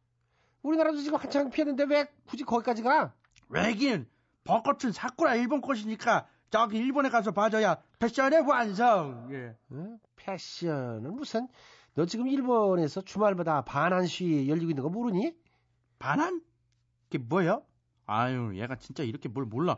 우리나라도 0.62 0.98
지금 0.98 1.18
한창 1.18 1.50
피었는데 1.50 1.84
왜 1.86 2.08
굳이 2.26 2.44
거기까지 2.44 2.82
가? 2.82 3.14
왜긴 3.50 4.08
벚꽃은 4.44 4.92
사쿠라 4.92 5.36
일본 5.36 5.62
꽃이니까 5.62 6.28
저기 6.50 6.78
일본에 6.78 7.10
가서 7.10 7.32
봐줘야 7.32 7.78
패션의 8.00 8.42
완성. 8.42 9.28
예. 9.32 9.56
어? 9.70 9.98
패션은 10.16 11.16
무슨? 11.16 11.48
너 11.94 12.06
지금 12.06 12.28
일본에서 12.28 13.02
주말마다 13.02 13.62
반한 13.62 14.06
시위 14.08 14.50
열리고 14.50 14.72
있는 14.72 14.84
거 14.84 14.90
모르니? 14.90 15.36
반한? 16.00 16.42
그게 17.10 17.18
뭐야? 17.20 17.62
아유, 18.06 18.52
얘가 18.56 18.76
진짜 18.76 19.04
이렇게 19.04 19.30
뭘 19.30 19.46
몰라. 19.46 19.78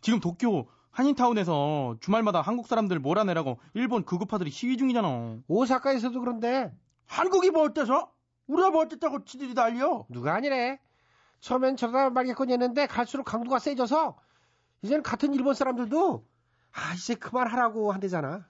지금 0.00 0.20
도쿄 0.20 0.68
한인타운에서 0.90 1.98
주말마다 2.00 2.40
한국 2.40 2.66
사람들 2.66 2.98
몰아내라고 2.98 3.58
일본 3.74 4.04
극우파들이 4.04 4.50
시위 4.50 4.76
중이잖아. 4.76 5.38
오사카에서도 5.46 6.18
그런데 6.18 6.72
한국이 7.06 7.50
뭐 7.50 7.62
어때서? 7.64 8.12
우리가 8.48 8.70
뭐 8.70 8.82
어쨌다고 8.82 9.24
지들이 9.24 9.54
난리여? 9.54 10.06
누가 10.08 10.34
아니래. 10.34 10.80
처음엔 11.40 11.76
저러다 11.76 12.10
말겠거니 12.10 12.52
했는데 12.52 12.86
갈수록 12.86 13.24
강도가 13.24 13.58
세져서 13.58 14.18
이제는 14.82 15.02
같은 15.02 15.32
일본 15.34 15.54
사람들도 15.54 16.26
아 16.72 16.94
이제 16.94 17.14
그만하라고 17.14 17.92
한대잖아. 17.92 18.48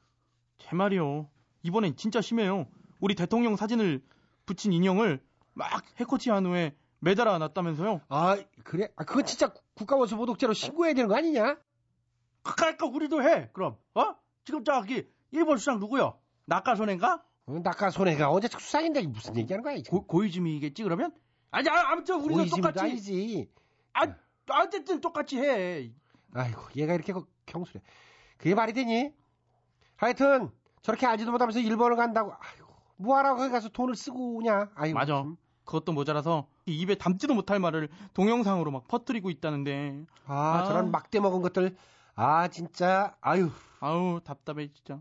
제 0.58 0.74
말이요. 0.74 1.28
이번엔 1.62 1.96
진짜 1.96 2.20
심해요. 2.20 2.66
우리 3.00 3.14
대통령 3.14 3.56
사진을 3.56 4.02
붙인 4.46 4.72
인형을 4.72 5.22
막 5.52 5.82
해코지한 6.00 6.46
후에 6.46 6.76
매달아 7.00 7.38
놨다면서요? 7.38 8.00
아 8.08 8.36
그래? 8.64 8.88
아 8.96 9.04
그건 9.04 9.24
진짜 9.24 9.52
국가원수 9.74 10.16
모독죄로 10.16 10.52
신고해야 10.52 10.94
되는 10.94 11.08
거 11.08 11.16
아니냐? 11.16 11.58
그니까 12.42 12.86
우리도 12.86 13.22
해. 13.22 13.50
그럼 13.52 13.76
어? 13.94 14.14
지금 14.44 14.64
저기 14.64 15.06
일본 15.30 15.58
수상 15.58 15.78
누구요? 15.78 16.18
낙가소네인가? 16.46 17.22
어, 17.48 17.58
낙가소네가 17.62 18.30
어제 18.30 18.46
수상인데 18.48 19.00
이게 19.00 19.08
무슨 19.08 19.36
얘기하는 19.36 19.62
거야 19.64 19.74
이제? 19.74 19.90
고, 19.90 20.06
고이즈미겠지 20.06 20.82
그러면? 20.82 21.12
아니 21.50 21.68
아, 21.70 21.92
아무튼 21.92 22.20
우리도 22.20 22.56
똑같이 22.56 22.78
아니지. 22.80 23.50
아 23.94 24.06
어쨌든 24.62 25.00
똑같이 25.00 25.38
해. 25.38 25.90
아이고 26.34 26.60
얘가 26.76 26.92
이렇게 26.94 27.12
거- 27.12 27.26
경솔해. 27.46 27.82
그게 28.36 28.54
말이 28.54 28.72
되니? 28.74 29.12
하여튼 29.96 30.50
저렇게 30.82 31.06
알지도 31.06 31.32
못하면서 31.32 31.58
일본을 31.58 31.96
간다고. 31.96 32.32
아이고 32.38 32.68
뭐하라고 32.96 33.38
거기 33.38 33.50
가서 33.50 33.70
돈을 33.70 33.94
쓰고 33.96 34.36
오냐? 34.36 34.70
아이고 34.74 34.94
맞아. 34.98 35.14
참. 35.14 35.36
그것도 35.64 35.92
모자라서 35.92 36.46
입에 36.66 36.94
담지도 36.96 37.34
못할 37.34 37.60
말을 37.60 37.88
동영상으로 38.14 38.70
막 38.70 38.86
퍼뜨리고 38.88 39.30
있다는데. 39.30 40.04
아, 40.26 40.60
아. 40.62 40.64
저런 40.66 40.90
막대 40.90 41.18
먹은 41.20 41.40
것들. 41.42 41.76
아 42.14 42.48
진짜 42.48 43.16
아유 43.22 43.50
아우 43.80 44.20
답답해 44.22 44.70
진짜. 44.72 45.00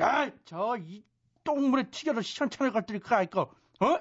야, 0.00 0.30
저이 0.44 1.02
똥물에 1.46 1.90
튀겨서 1.90 2.20
시원찮을 2.20 2.72
것들이 2.72 3.00
알거 3.02 3.40
어? 3.80 3.98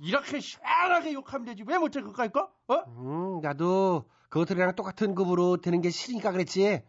이렇게 0.00 0.40
시원하게 0.40 1.12
욕하면 1.12 1.44
되지 1.46 1.62
왜 1.66 1.78
못해 1.78 2.00
알거 2.00 2.50
어? 2.68 2.74
음, 2.88 3.40
나도 3.40 4.06
그것들이랑 4.30 4.74
똑같은 4.74 5.14
급으로 5.14 5.58
되는 5.58 5.80
게 5.80 5.90
싫으니까 5.90 6.32
그랬지. 6.32 6.82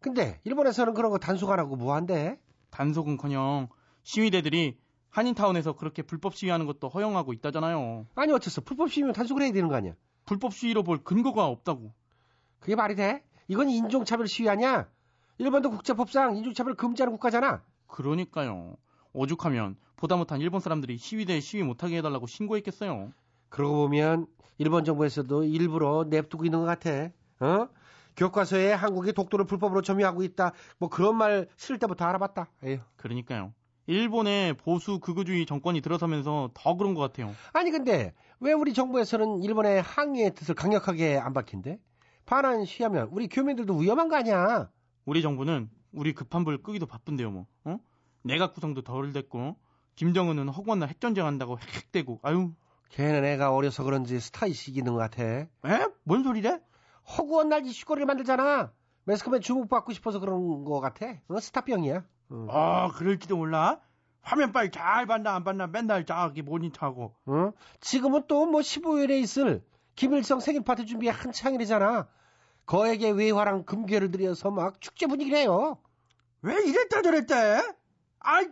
근데 0.00 0.40
일본에서는 0.44 0.94
그런 0.94 1.10
거 1.10 1.18
단속 1.18 1.50
안 1.50 1.58
하고 1.58 1.76
뭐 1.76 1.94
한대? 1.94 2.40
단속은커녕 2.70 3.68
시위대들이 4.02 4.78
한인타운에서 5.10 5.74
그렇게 5.74 6.02
불법 6.02 6.34
시위하는 6.34 6.66
것도 6.66 6.88
허용하고 6.88 7.32
있다잖아요. 7.32 8.06
아니 8.14 8.32
어째서 8.32 8.60
불법 8.62 8.90
시위면 8.90 9.12
단속을 9.12 9.42
해야 9.42 9.52
되는 9.52 9.68
거 9.68 9.74
아니야? 9.74 9.94
불법 10.24 10.54
시위로 10.54 10.82
볼 10.82 11.02
근거가 11.02 11.46
없다고. 11.46 11.92
그게 12.60 12.76
말이 12.76 12.94
돼? 12.94 13.24
이건 13.48 13.68
인종차별 13.70 14.28
시위 14.28 14.48
아니야? 14.48 14.88
일본도 15.38 15.70
국제법상 15.70 16.36
인종차별 16.36 16.74
금지하는 16.74 17.12
국가잖아. 17.12 17.64
그러니까요. 17.88 18.76
오죽하면 19.12 19.76
보다 19.96 20.16
못한 20.16 20.40
일본 20.40 20.60
사람들이 20.60 20.96
시위대에 20.96 21.40
시위 21.40 21.62
못하게 21.62 21.98
해달라고 21.98 22.26
신고했겠어요. 22.26 23.12
그러고 23.48 23.76
보면 23.88 24.26
일본 24.58 24.84
정부에서도 24.84 25.44
일부러 25.44 26.04
냅두고 26.08 26.44
있는 26.44 26.60
것 26.60 26.66
같아. 26.66 27.10
어? 27.40 27.68
교과서에 28.16 28.72
한국이 28.72 29.12
독도를 29.12 29.46
불법으로 29.46 29.82
점유하고 29.82 30.22
있다. 30.22 30.52
뭐 30.78 30.88
그런 30.88 31.16
말 31.16 31.46
쓸 31.56 31.78
때부터 31.78 32.04
알아봤다. 32.04 32.50
에휴. 32.64 32.78
그러니까요. 32.96 33.52
일본의 33.86 34.54
보수 34.54 34.98
극우주의 35.00 35.46
정권이 35.46 35.80
들어서면서 35.80 36.50
더 36.52 36.76
그런 36.76 36.94
것 36.94 37.00
같아요. 37.00 37.34
아니 37.52 37.70
근데 37.70 38.12
왜 38.40 38.52
우리 38.52 38.74
정부에서는 38.74 39.42
일본의 39.42 39.80
항의의 39.82 40.34
뜻을 40.34 40.54
강력하게 40.54 41.16
안 41.18 41.32
밝힌대? 41.32 41.78
반환 42.26 42.66
시하면 42.66 43.08
우리 43.12 43.28
교민들도 43.28 43.76
위험한 43.76 44.08
거 44.08 44.16
아니야? 44.16 44.68
우리 45.06 45.22
정부는 45.22 45.70
우리 45.92 46.12
급한 46.14 46.44
불 46.44 46.62
끄기도 46.62 46.86
바쁜데요, 46.86 47.30
뭐. 47.30 47.46
어? 47.64 47.78
내각 48.22 48.54
구성도 48.54 48.82
덜 48.82 49.12
됐고 49.12 49.56
김정은은 49.96 50.48
허구한 50.48 50.78
날 50.80 50.88
핵전쟁 50.88 51.26
한다고 51.26 51.58
핵대고 51.58 52.20
아유. 52.22 52.52
걔는 52.90 53.24
애가 53.24 53.52
어려서 53.54 53.84
그런지 53.84 54.18
스타일식 54.20 54.76
있는 54.76 54.92
것 54.94 54.98
같아. 54.98 55.22
에? 55.24 55.48
뭔 56.04 56.22
소리래? 56.22 56.60
허구한 57.16 57.48
날 57.48 57.66
이슈거리를 57.66 58.06
만들잖아. 58.06 58.72
매스컴에 59.04 59.40
주목받고 59.40 59.92
싶어서 59.92 60.20
그런 60.20 60.64
거 60.64 60.80
같아. 60.80 61.06
어, 61.28 61.40
스타병이야. 61.40 62.04
응. 62.32 62.46
아, 62.50 62.88
그럴지도 62.94 63.36
몰라. 63.36 63.80
화면 64.20 64.52
빨리 64.52 64.70
잘 64.70 65.06
봤나 65.06 65.34
안 65.34 65.44
봤나 65.44 65.66
맨날 65.66 66.04
저기 66.04 66.42
모니터하고. 66.42 67.14
어? 67.26 67.52
지금은 67.80 68.26
또 68.26 68.46
뭐 68.46 68.60
15일에 68.60 69.20
있을 69.22 69.64
김일성 69.94 70.40
생일 70.40 70.62
파티 70.62 70.84
준비 70.86 71.08
한창이래잖아. 71.08 72.08
거액의 72.68 73.12
외화랑 73.12 73.64
금괴를 73.64 74.10
들여서 74.10 74.50
막 74.50 74.78
축제 74.80 75.06
분위기래요. 75.06 75.78
왜 76.42 76.54
이랬다 76.62 77.00
저랬대? 77.00 77.62
아이, 78.20 78.46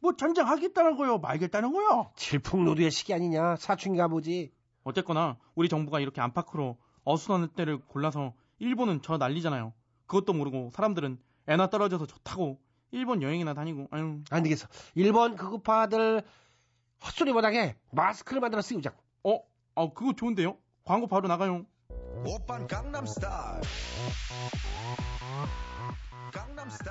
뭐 0.00 0.16
전쟁하겠다는 0.16 0.96
거요, 0.96 1.18
말겠다는 1.18 1.72
거요? 1.72 2.10
질풍노도의 2.16 2.90
시기 2.90 3.14
아니냐. 3.14 3.54
사춘기가 3.56 4.08
뭐지. 4.08 4.52
어쨌거나 4.82 5.38
우리 5.54 5.68
정부가 5.68 6.00
이렇게 6.00 6.20
안팎으로 6.20 6.78
어수선한 7.04 7.50
때를 7.50 7.78
골라서 7.78 8.34
일본은 8.58 9.02
저 9.02 9.18
난리잖아요. 9.18 9.72
그것도 10.06 10.32
모르고 10.32 10.70
사람들은 10.72 11.20
애나 11.46 11.70
떨어져서 11.70 12.06
좋다고 12.06 12.58
일본 12.90 13.22
여행이나 13.22 13.54
다니고 13.54 13.86
아유. 13.92 14.20
안 14.30 14.42
되겠어. 14.42 14.66
일본 14.96 15.36
극우파들 15.36 16.24
헛소리 17.04 17.32
못하게 17.32 17.76
마스크를 17.92 18.40
만들어 18.40 18.62
쓰우자고. 18.62 19.00
어? 19.22 19.40
아 19.76 19.88
그거 19.94 20.12
좋은데요? 20.12 20.58
광고 20.82 21.06
바로 21.06 21.28
나가요. 21.28 21.66
오빤 22.24 22.66
강남스타일 22.66 23.62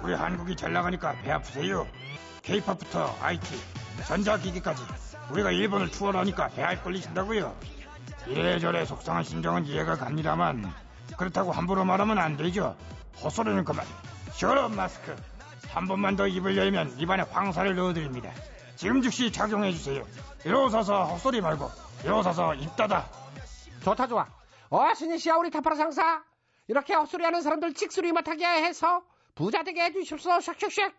우리 0.01 0.13
한국이 0.13 0.55
잘 0.55 0.73
나가니까 0.73 1.13
배 1.21 1.31
아프세요. 1.31 1.87
케이팝부터 2.41 3.15
IT, 3.21 3.45
전자기기까지 4.07 4.81
우리가 5.31 5.51
일본을 5.51 5.91
추월하니까 5.91 6.49
배알 6.49 6.81
걸리신다고요. 6.81 7.55
이래저래 8.27 8.85
속상한 8.85 9.23
심정은 9.23 9.65
이해가 9.65 9.95
갑니다만 9.95 10.73
그렇다고 11.17 11.51
함부로 11.51 11.85
말하면 11.85 12.17
안 12.17 12.35
되죠. 12.37 12.75
헛소리는 13.21 13.63
그만. 13.63 13.85
셔럽 14.31 14.73
마스크 14.73 15.15
한 15.69 15.87
번만 15.87 16.15
더 16.15 16.27
입을 16.27 16.57
열면 16.57 16.99
입안에 16.99 17.23
황사를 17.23 17.75
넣어드립니다. 17.75 18.31
지금 18.75 19.01
즉시 19.01 19.31
착용해 19.31 19.73
주세요. 19.73 20.03
일어서서 20.43 21.05
헛소리 21.05 21.41
말고 21.41 21.69
일어서서 22.03 22.55
입 22.55 22.75
닫아. 22.75 23.05
좋다 23.83 24.07
좋아. 24.07 24.38
어 24.69 24.93
신희 24.93 25.17
씨야 25.17 25.35
우리 25.35 25.49
타파라 25.49 25.75
상사. 25.75 26.23
이렇게 26.67 26.93
헛소리 26.93 27.23
하는 27.23 27.41
사람들 27.41 27.73
칙소리 27.73 28.11
못하게 28.11 28.45
해서 28.45 29.03
부자 29.33 29.63
되게 29.63 29.81
해주십시오. 29.85 30.33
샥샥샥. 30.33 30.93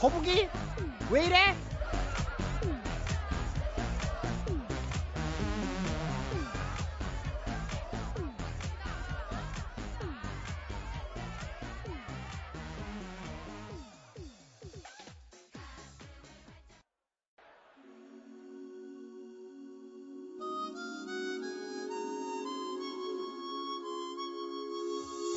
거북이 0.00 0.48
왜 1.10 1.24
이래? 1.26 1.54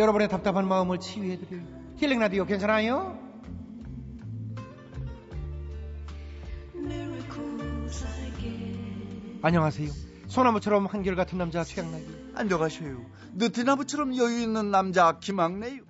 여러분의 0.00 0.28
답답한 0.28 0.66
마음을 0.66 0.98
치유해드릴 0.98 1.62
힐링 1.96 2.20
라디오 2.20 2.46
괜찮아요? 2.46 3.18
안녕하세요. 9.42 9.90
소나무처럼 10.26 10.86
한결같은 10.86 11.36
남자 11.36 11.64
최양락이. 11.64 12.32
안녕하세요. 12.34 13.04
느티나무처럼 13.34 14.16
여유 14.16 14.40
있는 14.40 14.70
남자 14.70 15.18
김학래요. 15.18 15.82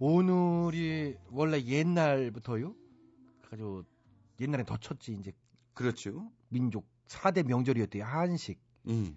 오늘이 0.00 1.16
원래 1.30 1.62
옛날부터요. 1.62 2.74
아주 3.52 3.84
옛날에 4.40 4.64
더 4.64 4.76
쳤지 4.76 5.12
이제. 5.12 5.32
그렇죠. 5.72 6.32
민족 6.48 6.88
4대 7.06 7.44
명절이었대요. 7.46 8.02
한식. 8.04 8.58
음. 8.88 9.16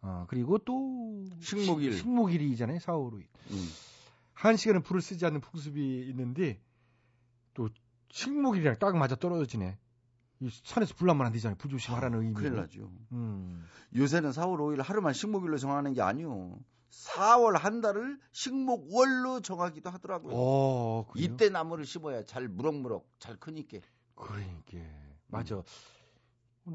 어, 0.00 0.24
그리고 0.28 0.58
또 0.58 1.24
식목일. 1.40 1.92
식- 1.94 2.00
식목일이잖아요. 2.02 2.78
4, 2.78 2.94
5, 2.96 3.10
6일. 3.10 3.26
음. 3.50 3.68
한식에는 4.34 4.82
불을 4.82 5.00
쓰지 5.02 5.26
않는 5.26 5.40
풍습이 5.40 6.06
있는데 6.10 6.60
또 7.54 7.68
식목일이랑 8.10 8.76
딱 8.78 8.96
맞아 8.96 9.16
떨어지네. 9.16 9.76
이 10.40 10.50
산에서 10.62 10.94
불 10.94 11.08
나면 11.08 11.26
안 11.26 11.32
되잖아요. 11.32 11.56
불 11.58 11.70
조심하라는 11.72 12.20
의미. 12.22 12.34
큰일 12.34 12.54
나죠. 12.54 12.88
음. 13.12 13.64
요새는 13.96 14.30
4월 14.30 14.58
5일 14.58 14.82
하루만 14.82 15.12
식목일로 15.12 15.58
정하는 15.58 15.92
게 15.94 16.00
아니요. 16.02 16.56
4월 16.90 17.58
한 17.58 17.80
달을 17.80 18.18
식목월로 18.32 19.40
정하기도 19.40 19.90
하더라고요. 19.90 20.32
어, 20.34 21.06
그래요? 21.10 21.24
이때 21.26 21.48
나무를 21.50 21.84
심어야 21.84 22.22
잘 22.24 22.46
무럭무럭 22.48 23.06
잘 23.18 23.36
크니까. 23.36 23.78
그러니까 24.14 24.78
맞아. 25.26 25.62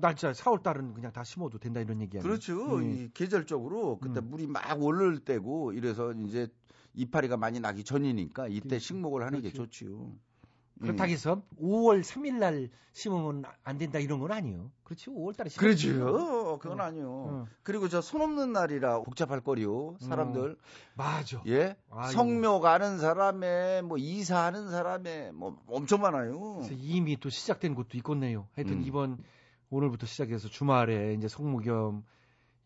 날짜 0.02 0.32
4월 0.32 0.62
달은 0.64 0.94
그냥 0.94 1.12
다 1.12 1.24
심어도 1.24 1.58
된다 1.58 1.80
이런 1.80 2.02
얘기 2.02 2.18
아니에요? 2.18 2.24
그렇죠. 2.24 2.78
음. 2.78 2.84
이 2.84 3.10
계절적으로 3.14 3.98
그때 4.00 4.20
물이 4.22 4.48
막 4.48 4.62
오를 4.82 5.20
때고 5.20 5.74
이래서 5.74 6.12
이제 6.14 6.48
이파리가 6.96 7.38
많이 7.38 7.60
나기 7.60 7.84
전이니까 7.84 8.48
이때 8.50 8.80
식목을 8.80 9.24
하는 9.26 9.42
게 9.42 9.52
좋지요. 9.52 10.12
그렇다고 10.82 11.10
해서 11.10 11.42
5월 11.62 12.02
3일 12.04 12.40
날 12.40 12.70
심으면 12.92 13.44
안 13.64 13.78
된다 13.78 14.00
이런 14.00 14.20
건 14.20 14.32
아니에요. 14.32 14.70
그렇지 14.84 15.06
5월 15.12 15.36
달에 15.38 15.50
심으면 15.50 15.76
그렇죠. 15.78 16.58
그건 16.60 16.82
아니요. 16.82 17.48
그리고 17.64 17.88
저 17.88 18.02
손 18.02 18.22
없는 18.22 18.52
날이라 18.52 19.02
복잡할 19.04 19.40
거리요. 19.42 19.96
사람들. 20.02 20.58
맞아. 20.96 21.42
예. 21.48 21.78
아이고. 21.90 22.12
성묘 22.12 22.60
가는 22.60 22.98
사람에 22.98 23.82
뭐 23.84 23.98
이사하는 23.98 24.70
사람에 24.72 25.32
뭐 25.32 25.58
엄청 25.68 26.02
많아요. 26.02 26.56
그래서 26.58 26.74
이미 26.76 27.18
또 27.20 27.30
시작된 27.30 27.76
곳도 27.76 27.98
있겠네요. 27.98 28.48
하여튼 28.54 28.80
음. 28.80 28.84
이번 28.86 29.18
오늘부터 29.74 30.06
시작해서 30.06 30.48
주말에 30.50 31.16
이제 31.16 31.28
성무겸 31.28 32.04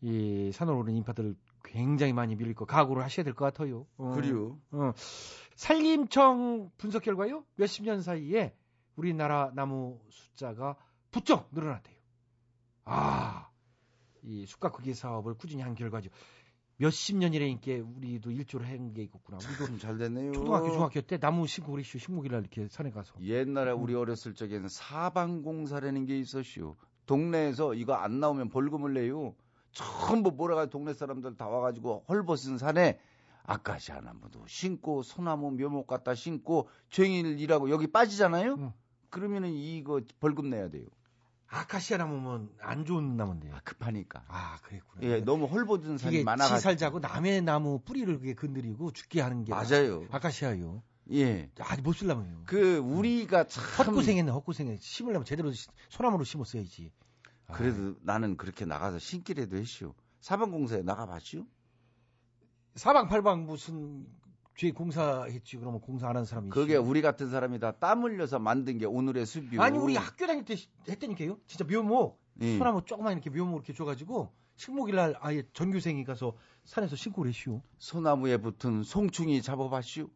이 0.02 0.50
산을 0.52 0.74
오른 0.74 0.94
인파들 0.94 1.34
굉장히 1.64 2.12
많이 2.12 2.36
밀릴 2.36 2.54
거 2.54 2.66
각오를 2.66 3.02
하셔야 3.02 3.24
될 3.24 3.32
것 3.34 3.46
같아요. 3.46 3.86
어. 3.96 4.12
그래요. 4.14 4.58
어. 4.72 4.92
산림청 5.56 6.70
분석 6.76 7.02
결과요. 7.02 7.44
몇십 7.56 7.84
년 7.84 8.02
사이에 8.02 8.54
우리나라 8.94 9.50
나무 9.54 9.98
숫자가 10.10 10.76
부쩍 11.10 11.48
늘어났대요. 11.52 11.96
아, 12.84 13.48
이 14.22 14.44
숲과 14.46 14.70
크기 14.70 14.92
사업을 14.92 15.34
꾸준히 15.34 15.62
한 15.62 15.74
결과죠. 15.74 16.10
몇십 16.76 17.16
년이라니까 17.16 17.72
우리도 17.96 18.30
일조를 18.30 18.68
한 18.68 18.92
게 18.92 19.02
있겠구나. 19.04 19.38
우리도 19.38 19.78
잘 19.78 19.98
됐네요. 19.98 20.32
초등학교, 20.32 20.70
중학교 20.70 21.00
때 21.00 21.18
나무 21.18 21.46
심고 21.46 21.72
그랬슈. 21.72 21.98
식목일날 21.98 22.40
이렇게 22.42 22.68
산에 22.68 22.90
가서. 22.90 23.14
옛날에 23.20 23.72
우리 23.72 23.94
어렸을 23.94 24.34
적에는 24.34 24.68
사방공사라는 24.68 26.04
게 26.06 26.18
있었슈. 26.20 26.76
동네에서 27.08 27.74
이거 27.74 27.94
안 27.94 28.20
나오면 28.20 28.50
벌금을 28.50 28.94
내요. 28.94 29.34
전부 29.72 30.30
몰아가 30.30 30.66
동네 30.66 30.92
사람들 30.94 31.36
다 31.36 31.48
와가지고 31.48 32.04
헐벗은 32.08 32.58
산에 32.58 33.00
아카시아 33.44 34.00
나무도 34.00 34.44
신고 34.46 35.02
소나무 35.02 35.50
묘목 35.52 35.86
갖다 35.86 36.14
신고 36.14 36.68
종일 36.90 37.40
일하고 37.40 37.70
여기 37.70 37.90
빠지잖아요. 37.90 38.72
그러면은 39.10 39.50
이거 39.50 40.00
벌금 40.20 40.50
내야 40.50 40.68
돼요. 40.68 40.86
아카시아 41.48 41.96
나무면 41.96 42.50
안 42.60 42.84
좋은 42.84 43.16
나무인데요. 43.16 43.54
아, 43.54 43.60
급하니까. 43.64 44.22
아, 44.28 44.58
그랬구나. 44.62 45.02
예, 45.02 45.20
너무 45.20 45.46
헐벗은 45.46 45.96
산이 45.96 46.22
많아가지고. 46.22 46.58
치살자고 46.58 46.98
남의 46.98 47.40
나무 47.40 47.78
뿌리를 47.80 48.18
그게 48.18 48.34
건드리고 48.34 48.92
죽게 48.92 49.22
하는 49.22 49.44
게 49.44 49.50
맞아요. 49.52 50.04
아카시아요. 50.10 50.82
예. 51.12 51.50
아주 51.58 51.82
못 51.82 51.94
쓸라면요. 51.94 52.42
그 52.46 52.78
우리가 52.78 53.46
참 53.46 53.64
헛고생했네, 53.86 54.30
헛고생해. 54.30 54.76
심으려면 54.80 55.24
제대로 55.24 55.50
시- 55.52 55.68
소나무로 55.88 56.24
심었어야지. 56.24 56.92
그래도 57.52 57.94
나는 58.02 58.36
그렇게 58.36 58.64
나가서 58.66 58.98
신기라도 58.98 59.56
했시오. 59.56 59.94
사방공사에 60.20 60.82
나가봤시오? 60.82 61.46
사방팔방 62.74 63.46
무슨 63.46 64.06
죄 64.56 64.70
공사했지 64.72 65.56
그러면 65.56 65.80
공사 65.80 66.08
안 66.08 66.16
하는 66.16 66.26
사람이 66.26 66.50
그게 66.50 66.76
우리 66.76 67.00
같은 67.00 67.30
사람이 67.30 67.58
다 67.60 67.72
땀 67.72 68.02
흘려서 68.02 68.38
만든 68.38 68.78
게 68.78 68.86
오늘의 68.86 69.24
숲이오. 69.24 69.62
아니 69.62 69.78
우리 69.78 69.96
학교 69.96 70.26
다닐 70.26 70.44
때 70.44 70.56
시- 70.56 70.68
했다니까요. 70.88 71.38
진짜 71.46 71.64
묘목 71.64 72.20
예. 72.42 72.58
소나무 72.58 72.82
조그만 72.84 73.12
이렇게 73.14 73.30
묘목 73.30 73.54
이렇게 73.58 73.72
줘가지고 73.72 74.32
식목일 74.56 74.96
날 74.96 75.14
아예 75.20 75.44
전교생이 75.52 76.04
가서 76.04 76.36
산에서 76.64 76.96
신고 76.96 77.22
그랬시오. 77.22 77.62
소나무에 77.78 78.36
붙은 78.38 78.82
송충이 78.82 79.42
잡아봤시오. 79.42 80.08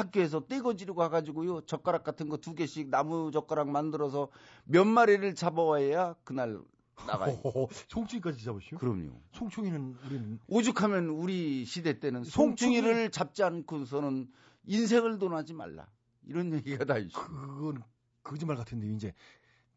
학교에서 0.00 0.46
떼거지르고 0.46 0.98
가가지고요 0.98 1.62
젓가락 1.62 2.04
같은 2.04 2.28
거 2.28 2.36
두 2.36 2.54
개씩 2.54 2.88
나무 2.90 3.30
젓가락 3.32 3.68
만들어서 3.70 4.28
몇 4.64 4.84
마리를 4.84 5.34
잡아와야 5.34 6.14
그날 6.24 6.60
나가요. 7.06 7.38
송충이까지 7.88 8.44
잡으시오? 8.44 8.78
그럼요. 8.78 9.12
송충이는 9.32 9.96
우리는 10.06 10.38
오죽하면 10.48 11.08
우리 11.08 11.64
시대 11.64 11.98
때는 11.98 12.24
송충이를 12.24 13.10
잡지 13.10 13.42
않고서는 13.42 14.28
인생을 14.64 15.18
돈하지 15.18 15.54
말라. 15.54 15.86
이런 16.26 16.52
얘기가 16.52 16.84
다 16.84 16.98
있어. 16.98 17.18
그건 17.26 17.82
거짓말 18.22 18.56
같은데 18.56 18.88
이제 18.88 19.14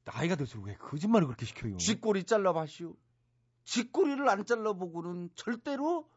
나이가 0.06 0.36
들수록 0.36 0.66
왜 0.68 0.76
거짓말을 0.76 1.28
그렇게 1.28 1.46
시켜요? 1.46 1.78
쥐꼬리 1.78 2.24
잘라봐시오. 2.24 2.96
쥐꼬리를 3.66 4.28
안 4.28 4.46
잘라보고는 4.46 5.30
절대로 5.36 6.10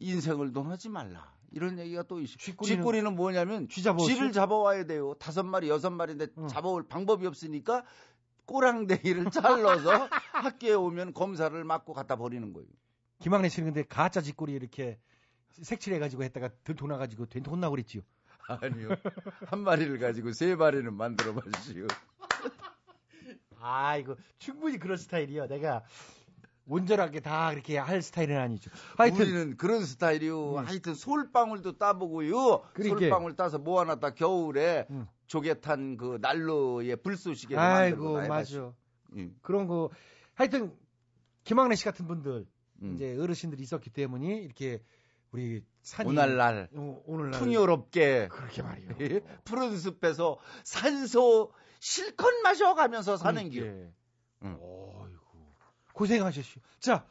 인생을 0.00 0.52
돈하지 0.52 0.88
말라. 0.90 1.32
이런 1.52 1.78
얘기가 1.78 2.02
또 2.04 2.20
있어. 2.20 2.36
쥐꼬리는- 2.36 2.64
쥐꼬리는 2.64 3.14
뭐냐면 3.14 3.68
쥐 3.68 3.82
잡아오시오? 3.82 4.14
쥐를 4.14 4.32
잡아와야 4.32 4.84
돼요. 4.84 5.14
다섯 5.18 5.42
마리, 5.44 5.68
여섯 5.68 5.90
마리인데 5.90 6.28
잡아올 6.48 6.82
방법이 6.88 7.26
없으니까 7.26 7.84
꼬랑댕이를 8.46 9.30
잘라서 9.30 10.08
학교에 10.32 10.72
오면 10.74 11.12
검사를 11.14 11.62
맞고 11.64 11.92
갖다 11.92 12.16
버리는 12.16 12.52
거예요. 12.52 12.68
김학래 13.20 13.48
씨는 13.48 13.72
근데 13.72 13.86
가짜 13.86 14.20
쥐꼬리 14.20 14.52
이렇게 14.52 14.98
색칠해가지고 15.52 16.24
했다가 16.24 16.48
들통 16.64 16.88
나가지고 16.88 17.26
된통 17.26 17.54
혼나고 17.54 17.72
그랬지요. 17.72 18.02
아니요. 18.48 18.88
한 19.46 19.60
마리를 19.60 19.98
가지고 19.98 20.32
세 20.32 20.56
마리는 20.56 20.92
만들어 20.92 21.34
봐시오. 21.34 21.86
아 23.60 23.96
이거 23.96 24.16
충분히 24.38 24.78
그런 24.78 24.96
스타일이요. 24.96 25.46
내가 25.46 25.84
온전하게 26.66 27.20
다 27.20 27.50
그렇게 27.50 27.76
할 27.76 28.02
스타일은 28.02 28.36
아니죠. 28.38 28.70
하여튼 28.96 29.20
우리는 29.22 29.56
그런 29.56 29.84
스타일이요. 29.84 30.58
하여튼 30.58 30.94
솔방울도 30.94 31.78
따보고요. 31.78 32.62
그러니까. 32.72 33.00
솔방울 33.00 33.36
따서 33.36 33.58
모아놨다 33.58 34.14
겨울에 34.14 34.86
조개탄 35.26 35.96
그 35.96 36.18
난로에 36.20 36.96
불쏘시개 36.96 37.56
아이고 37.56 38.26
맞아. 38.28 38.72
예. 39.16 39.30
그런 39.42 39.66
거 39.66 39.90
하여튼 40.34 40.74
김학래 41.44 41.74
씨 41.74 41.84
같은 41.84 42.06
분들 42.06 42.46
음. 42.82 42.94
이제 42.94 43.16
어르신들이 43.18 43.62
있었기 43.62 43.90
때문에 43.90 44.36
이렇게 44.36 44.82
우리 45.32 45.62
산이 45.82 46.10
오늘날 46.10 46.68
어, 46.74 47.02
오늘날 47.06 47.40
풍요롭게 47.40 48.28
그렇게 48.28 48.62
말이요. 48.62 48.90
예? 49.00 49.20
푸른 49.44 49.76
숲에서 49.76 50.38
산소 50.64 51.52
실컷 51.80 52.30
마셔가면서 52.42 53.16
사는 53.16 53.48
길. 53.50 53.90
그러니까. 54.40 55.21
고생하셨슈. 55.92 56.60
자 56.80 57.04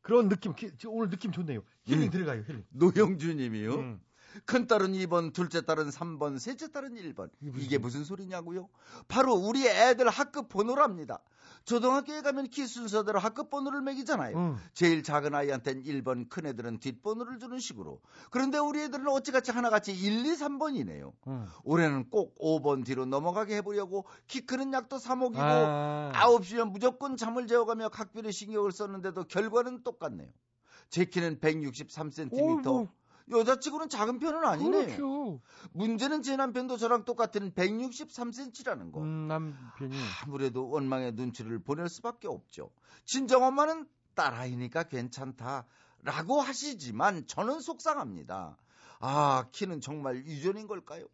그런 0.00 0.28
느낌 0.28 0.54
기- 0.54 0.72
오늘 0.86 1.10
느낌 1.10 1.32
좋네요. 1.32 1.62
힐링 1.84 2.04
음. 2.04 2.10
들어가요 2.10 2.42
힐링. 2.46 2.64
노영주님이요. 2.70 3.74
음. 3.74 4.00
큰 4.44 4.66
딸은 4.66 4.92
2번, 4.92 5.32
둘째 5.32 5.62
딸은 5.62 5.88
3번, 5.88 6.38
셋째 6.38 6.70
딸은 6.70 6.94
1번. 6.94 7.30
이게 7.40 7.78
무슨 7.78 8.04
소리냐고요? 8.04 8.68
바로 9.08 9.32
우리 9.34 9.66
애들 9.66 10.08
학급 10.10 10.48
번호랍니다. 10.50 11.20
초등학교에 11.68 12.22
가면 12.22 12.48
키 12.48 12.66
순서대로 12.66 13.18
학급 13.18 13.50
번호를 13.50 13.82
매기잖아요. 13.82 14.36
음. 14.36 14.56
제일 14.72 15.02
작은 15.02 15.34
아이한테는 15.34 15.82
1번, 15.82 16.28
큰 16.30 16.46
애들은 16.46 16.80
뒷번호를 16.80 17.38
주는 17.38 17.58
식으로. 17.58 18.00
그런데 18.30 18.56
우리 18.56 18.80
애들은 18.84 19.06
어찌같이 19.08 19.50
하나같이 19.50 19.92
1, 19.92 20.24
2, 20.24 20.30
3번이네요. 20.32 21.12
음. 21.26 21.46
올해는 21.64 22.08
꼭 22.08 22.38
5번 22.38 22.86
뒤로 22.86 23.04
넘어가게 23.04 23.56
해보려고 23.56 24.06
키 24.26 24.46
크는 24.46 24.72
약도 24.72 24.98
사먹이고 24.98 25.42
아. 25.42 26.10
아홉 26.14 26.46
시면 26.46 26.72
무조건 26.72 27.18
잠을 27.18 27.46
재워가며 27.46 27.90
각별히 27.90 28.32
신경을 28.32 28.72
썼는데도 28.72 29.24
결과는 29.24 29.82
똑같네요. 29.82 30.30
제 30.88 31.04
키는 31.04 31.38
163cm. 31.40 32.32
어이구. 32.32 32.88
여자치고는 33.30 33.88
작은 33.88 34.18
편은 34.18 34.44
아니네. 34.44 34.86
그렇죠. 34.86 35.40
문제는 35.72 36.22
제 36.22 36.36
남편도 36.36 36.76
저랑 36.76 37.04
똑같은 37.04 37.52
163cm라는 37.52 38.92
거. 38.92 39.00
음, 39.00 39.28
남편이 39.28 39.96
아무래도 40.24 40.68
원망의 40.68 41.12
눈치를 41.12 41.58
보낼 41.58 41.88
수밖에 41.88 42.28
없죠. 42.28 42.70
친정 43.04 43.44
엄마는 43.44 43.86
딸아이니까 44.14 44.84
괜찮다 44.84 45.66
라고 46.02 46.40
하시지만 46.40 47.26
저는 47.26 47.60
속상합니다. 47.60 48.56
아, 49.00 49.46
키는 49.52 49.80
정말 49.80 50.16
유전인 50.24 50.66
걸까요? 50.66 51.06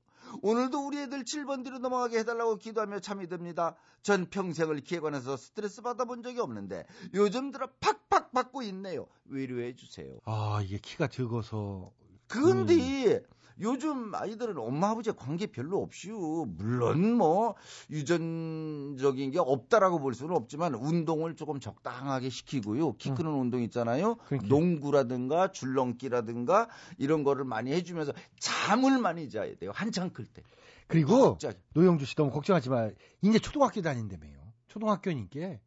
오늘도 0.42 0.86
우리 0.86 0.98
애들 1.00 1.24
7번 1.24 1.64
뒤로 1.64 1.78
넘어가게 1.78 2.18
해달라고 2.20 2.56
기도하며 2.56 3.00
참이 3.00 3.28
듭니다. 3.28 3.76
전 4.02 4.26
평생을 4.26 4.80
키에 4.80 5.00
관해서 5.00 5.36
스트레스 5.36 5.82
받아본 5.82 6.22
적이 6.22 6.40
없는데 6.40 6.86
요즘 7.12 7.50
들어 7.50 7.68
팍팍 7.80 8.32
받고 8.32 8.62
있네요. 8.62 9.06
위로해 9.26 9.74
주세요. 9.74 10.18
아 10.24 10.60
이게 10.64 10.78
키가 10.78 11.08
적어서 11.08 11.90
근데 12.26 13.20
요즘 13.60 14.12
아이들은 14.14 14.58
엄마 14.58 14.90
아버지의 14.90 15.14
관계 15.16 15.46
별로 15.46 15.80
없이요. 15.80 16.46
물론 16.46 17.14
뭐 17.14 17.54
유전적인 17.90 19.30
게 19.30 19.38
없다라고 19.38 20.00
볼 20.00 20.14
수는 20.14 20.34
없지만 20.34 20.74
운동을 20.74 21.36
조금 21.36 21.60
적당하게 21.60 22.30
시키고요. 22.30 22.96
키 22.96 23.10
크는 23.14 23.30
운동 23.30 23.62
있잖아요. 23.62 24.16
농구라든가 24.48 25.52
줄넘기라든가 25.52 26.68
이런 26.98 27.22
거를 27.22 27.44
많이 27.44 27.72
해주면서 27.72 28.12
잠을 28.40 28.98
많이 28.98 29.28
자야 29.30 29.54
돼요. 29.56 29.70
한창 29.74 30.10
클 30.10 30.26
때. 30.26 30.42
그리고 30.88 31.30
갑자기. 31.30 31.58
노영주 31.74 32.04
씨 32.06 32.14
너무 32.16 32.30
걱정하지 32.32 32.70
마. 32.70 32.90
이제 33.22 33.38
초등학교 33.38 33.80
다닌다며요. 33.82 34.52
초등학교니까 34.66 35.58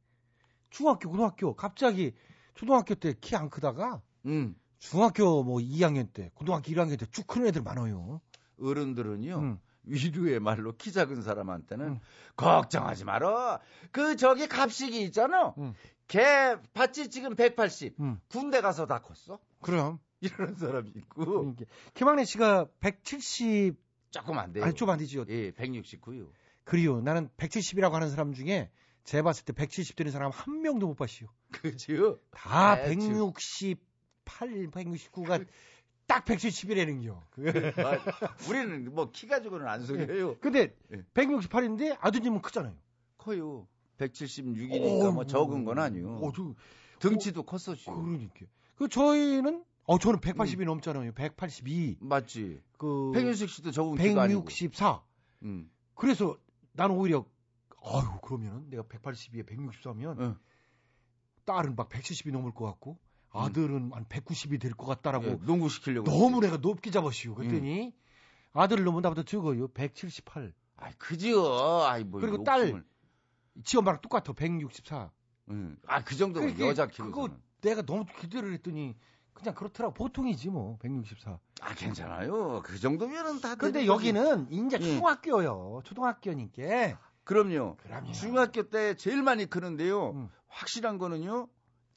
중학교, 0.69 1.09
고등학교 1.09 1.55
갑자기 1.55 2.13
초등학교 2.53 2.95
때 2.95 3.13
키 3.13 3.35
안 3.37 3.49
크다가 3.49 4.01
음. 4.25 4.55
중학교 4.79 5.43
뭐 5.43 5.59
2학년 5.59 6.11
때, 6.11 6.31
고등학교 6.33 6.71
1학년 6.71 6.99
때쭉 6.99 7.27
크는 7.27 7.47
애들 7.47 7.61
많아요. 7.61 8.21
어른들은요. 8.61 9.37
음. 9.39 9.59
위로의 9.83 10.39
말로 10.39 10.75
키 10.75 10.91
작은 10.91 11.21
사람한테는 11.21 11.99
걱정하지 12.35 13.05
마라. 13.05 13.59
그 13.91 14.17
저기 14.17 14.47
갑식이 14.47 15.01
있잖아. 15.05 15.53
걔 16.07 16.55
밭이 16.73 17.09
지금 17.09 17.35
180. 17.35 17.95
음. 17.99 18.19
군대 18.29 18.61
가서 18.61 18.85
다 18.85 19.01
컸어. 19.01 19.39
그럼 19.61 19.99
이러는 20.19 20.55
사람이 20.55 20.91
있고. 20.95 21.25
그러니까. 21.25 21.65
김학래 21.93 22.25
씨가 22.25 22.67
170 22.79 23.77
조금 24.11 24.37
안 24.39 24.53
돼요. 24.53 24.63
아니 24.63 24.73
좀안 24.73 24.97
되죠. 24.99 25.25
예, 25.29 25.51
169요. 25.51 26.29
그리요. 26.63 27.01
나는 27.01 27.29
170이라고 27.37 27.91
하는 27.91 28.09
사람 28.09 28.33
중에 28.33 28.69
제가 29.03 29.23
봤을 29.23 29.45
때 29.45 29.53
170 29.53 29.95
되는 29.95 30.11
사람 30.11 30.31
한 30.31 30.61
명도 30.61 30.87
못 30.87 30.95
봤시요. 30.95 31.29
그죠? 31.51 32.19
다 32.31 32.71
아, 32.71 32.83
168, 34.27 34.69
169가 34.85 35.45
딱 36.05 36.25
170이라는겨. 36.25 37.11
아, 37.79 38.49
우리는 38.49 38.93
뭐 38.93 39.11
키 39.11 39.27
가지고는 39.27 39.67
안 39.67 39.85
속여요. 39.85 40.37
근데 40.39 40.75
예. 40.93 41.01
168인데 41.13 41.97
아드님은 41.99 42.41
크잖아요. 42.41 42.75
커요. 43.17 43.67
176이니까 43.97 45.13
뭐 45.13 45.25
적은 45.25 45.65
건 45.65 45.79
아니요. 45.79 46.19
어, 46.21 46.31
저, 46.35 46.53
등치도 46.99 47.43
컸었죠. 47.43 47.93
그러니까. 47.95 48.45
그 48.75 48.87
저희는 48.87 49.63
어 49.85 49.97
저는 49.97 50.19
180이 50.19 50.65
넘잖아요. 50.65 51.13
182. 51.13 51.97
맞지. 52.01 52.61
그 52.77 53.11
백윤식 53.13 53.49
씨도 53.49 53.71
적은 53.71 53.95
키가 53.97 54.21
아니고. 54.23 54.45
164. 54.45 55.01
음. 55.43 55.69
그래서 55.95 56.37
나는 56.73 56.95
오히려 56.95 57.25
아유 57.83 58.19
그러면은 58.21 58.69
내가 58.69 58.83
182에 58.83 59.45
164면 59.45 60.19
응. 60.19 60.35
딸은 61.45 61.75
막 61.75 61.89
170이 61.89 62.31
넘을 62.31 62.51
것 62.53 62.65
같고 62.65 62.97
아들은 63.43 63.91
한 63.93 64.05
190이 64.05 64.59
될 64.61 64.73
것 64.73 64.85
같다라고 64.85 65.25
예, 65.25 65.39
농구 65.45 65.69
시키려고. 65.69 66.09
너무 66.09 66.39
내가 66.41 66.57
높게 66.57 66.91
잡았시오. 66.91 67.35
그랬더니 67.35 67.93
아들을 68.53 68.83
너무 68.83 69.01
나보다 69.01 69.23
적어요. 69.23 69.67
178. 69.69 70.53
아, 70.77 70.91
그지요. 70.97 71.43
아이 71.83 72.03
뭐 72.03 72.19
그리고. 72.21 72.43
딸 72.43 72.83
지엄마랑 73.63 74.01
똑같아. 74.01 74.33
164. 74.33 75.11
응. 75.49 75.77
아, 75.87 76.03
그 76.03 76.15
정도면 76.15 76.49
그게 76.51 76.67
여자 76.67 76.87
그거 76.87 77.03
키로는. 77.27 77.37
내가 77.61 77.81
너무 77.81 78.05
기대를 78.19 78.53
했더니 78.53 78.95
그냥 79.33 79.55
그렇더라고. 79.55 79.93
보통이지 79.93 80.49
뭐 80.49 80.77
164. 80.79 81.39
아 81.61 81.73
괜찮아요. 81.75 82.61
그 82.63 82.79
정도면은 82.79 83.39
다. 83.41 83.55
근데. 83.55 83.85
여기는 83.87 84.51
이제 84.51 84.77
예. 84.81 84.93
초등학교요. 84.95 85.81
초등학교니까. 85.83 86.99
그럼요. 87.23 87.77
그럼요. 87.77 88.11
중학교 88.13 88.63
때 88.69 88.95
제일 88.95 89.21
많이 89.21 89.45
크는데요. 89.47 90.11
음. 90.11 90.29
확실한 90.47 90.97
거는요. 90.97 91.47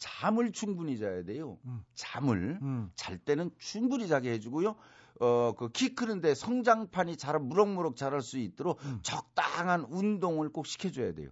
잠을 0.00 0.50
충분히 0.50 0.98
자야 0.98 1.22
돼요. 1.22 1.58
음. 1.66 1.84
잠을 1.94 2.58
음. 2.62 2.90
잘 2.96 3.18
때는 3.18 3.50
충분히 3.58 4.08
자게 4.08 4.32
해주고요. 4.32 4.74
어, 5.20 5.52
그 5.56 5.68
키 5.68 5.94
크는데 5.94 6.34
성장판이 6.34 7.16
잘 7.18 7.38
무럭무럭 7.38 7.94
자랄 7.96 8.22
수 8.22 8.38
있도록 8.38 8.82
음. 8.84 8.98
적당한 9.02 9.84
운동을 9.84 10.48
꼭 10.50 10.66
시켜줘야 10.66 11.12
돼요. 11.14 11.30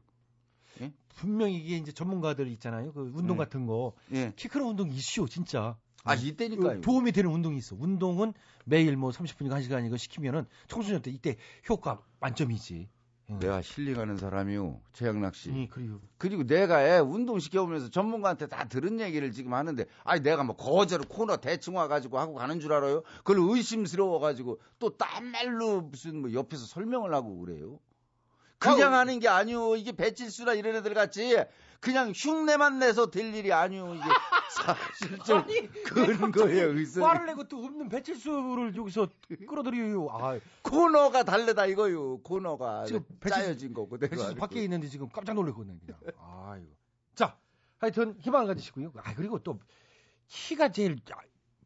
분명히 1.16 1.56
이게 1.56 1.76
이제 1.76 1.90
전문가들 1.90 2.46
있잖아요. 2.52 2.92
그 2.92 3.10
운동 3.12 3.36
예. 3.36 3.38
같은 3.38 3.66
거. 3.66 3.92
예. 4.12 4.32
키 4.36 4.46
크는 4.46 4.66
운동 4.66 4.88
이슈 4.92 5.26
진짜. 5.28 5.76
아, 6.04 6.14
음. 6.14 6.18
이때니까요. 6.22 6.76
그 6.76 6.80
도움이 6.80 7.10
되는 7.10 7.28
운동이 7.32 7.58
있어. 7.58 7.74
운동은 7.76 8.34
매일 8.64 8.96
뭐 8.96 9.10
30분이고 9.10 9.50
1시간 9.50 9.84
이거 9.84 9.96
시키면은 9.96 10.46
청소년 10.68 11.02
때 11.02 11.10
이때 11.10 11.36
효과 11.68 12.00
만점이지. 12.20 12.88
응. 13.30 13.38
내가 13.38 13.60
힐링하는 13.60 14.16
사람이요. 14.16 14.80
최양락 14.94 15.34
씨. 15.34 15.52
예, 15.54 15.66
그래요. 15.66 16.00
그리고 16.16 16.44
내가 16.44 16.82
애 16.82 16.98
운동 16.98 17.38
시켜오면서 17.38 17.90
전문가한테 17.90 18.46
다 18.46 18.66
들은 18.66 19.00
얘기를 19.00 19.32
지금 19.32 19.54
하는데, 19.54 19.84
아니 20.04 20.22
내가 20.22 20.44
뭐 20.44 20.56
거제로 20.56 21.04
코너 21.04 21.36
대충 21.36 21.76
와가지고 21.76 22.18
하고 22.18 22.34
가는 22.34 22.58
줄 22.60 22.72
알아요? 22.72 23.02
그걸 23.24 23.38
의심스러워가지고 23.38 24.58
또 24.78 24.96
딴 24.96 25.26
말로 25.26 25.82
무슨 25.82 26.20
뭐 26.22 26.32
옆에서 26.32 26.64
설명을 26.66 27.12
하고 27.14 27.38
그래요. 27.38 27.78
그냥 28.58 28.94
하는 28.94 29.20
게 29.20 29.28
아니오. 29.28 29.76
이게 29.76 29.92
배칠수나 29.92 30.54
이런 30.54 30.74
애들 30.76 30.92
같이 30.94 31.36
그냥 31.80 32.12
흉내만 32.14 32.78
내서 32.80 33.10
될 33.10 33.32
일이 33.34 33.52
아니오. 33.52 33.94
이게 33.94 34.02
사실 34.50 35.18
좀 35.20 35.44
그런 35.84 36.32
거예요. 36.32 36.76
의사. 36.76 37.06
화를 37.06 37.26
내고 37.26 37.46
또 37.46 37.58
없는 37.64 37.88
배칠수를 37.88 38.74
여기서 38.76 39.08
끌어들여요. 39.46 40.08
아, 40.10 40.38
코너가 40.62 41.22
달래다 41.22 41.66
이거요. 41.66 42.18
코너가 42.22 42.84
지금 42.86 43.04
배칠- 43.20 43.30
짜여진 43.42 43.72
거고 43.74 43.96
배칠수. 43.98 44.34
밖에 44.34 44.62
있는데 44.64 44.88
지금 44.88 45.08
깜짝 45.08 45.34
놀랐거든요. 45.34 45.78
그냥. 45.78 46.00
아이고. 46.18 46.66
자, 47.14 47.36
하여튼 47.78 48.16
희망을 48.18 48.48
가지시고요. 48.48 48.92
아, 48.96 49.14
그리고 49.14 49.38
또 49.38 49.60
키가 50.26 50.72
제일 50.72 50.96
아, 51.12 51.18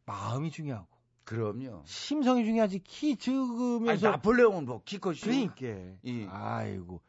마음이 0.04 0.50
중요하고 0.50 0.88
그럼요. 1.24 1.82
심성이 1.86 2.44
중요하지. 2.44 2.80
키 2.80 3.12
아니, 3.12 3.16
적으면서 3.16 4.10
나폴레옹은 4.10 4.66
뭐 4.66 4.82
키컷이 4.84 5.20
그러니까. 5.20 5.96
이 6.02 6.26
아이고. 6.28 7.00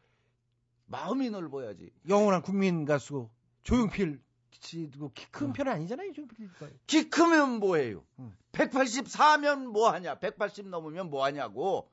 마음이 0.86 1.30
넓어야지. 1.30 1.90
영원한 2.08 2.42
국민 2.42 2.84
가수 2.84 3.28
조용필 3.62 4.20
씨도 4.60 5.12
키큰 5.12 5.52
편은 5.52 5.72
아니잖아요, 5.72 6.12
조용필 6.12 6.48
씨가. 6.48 6.70
키 6.86 7.10
크면 7.10 7.58
뭐해요? 7.60 8.04
응. 8.18 8.34
184면 8.52 9.66
뭐하냐? 9.66 10.18
180 10.20 10.68
넘으면 10.68 11.10
뭐하냐고? 11.10 11.90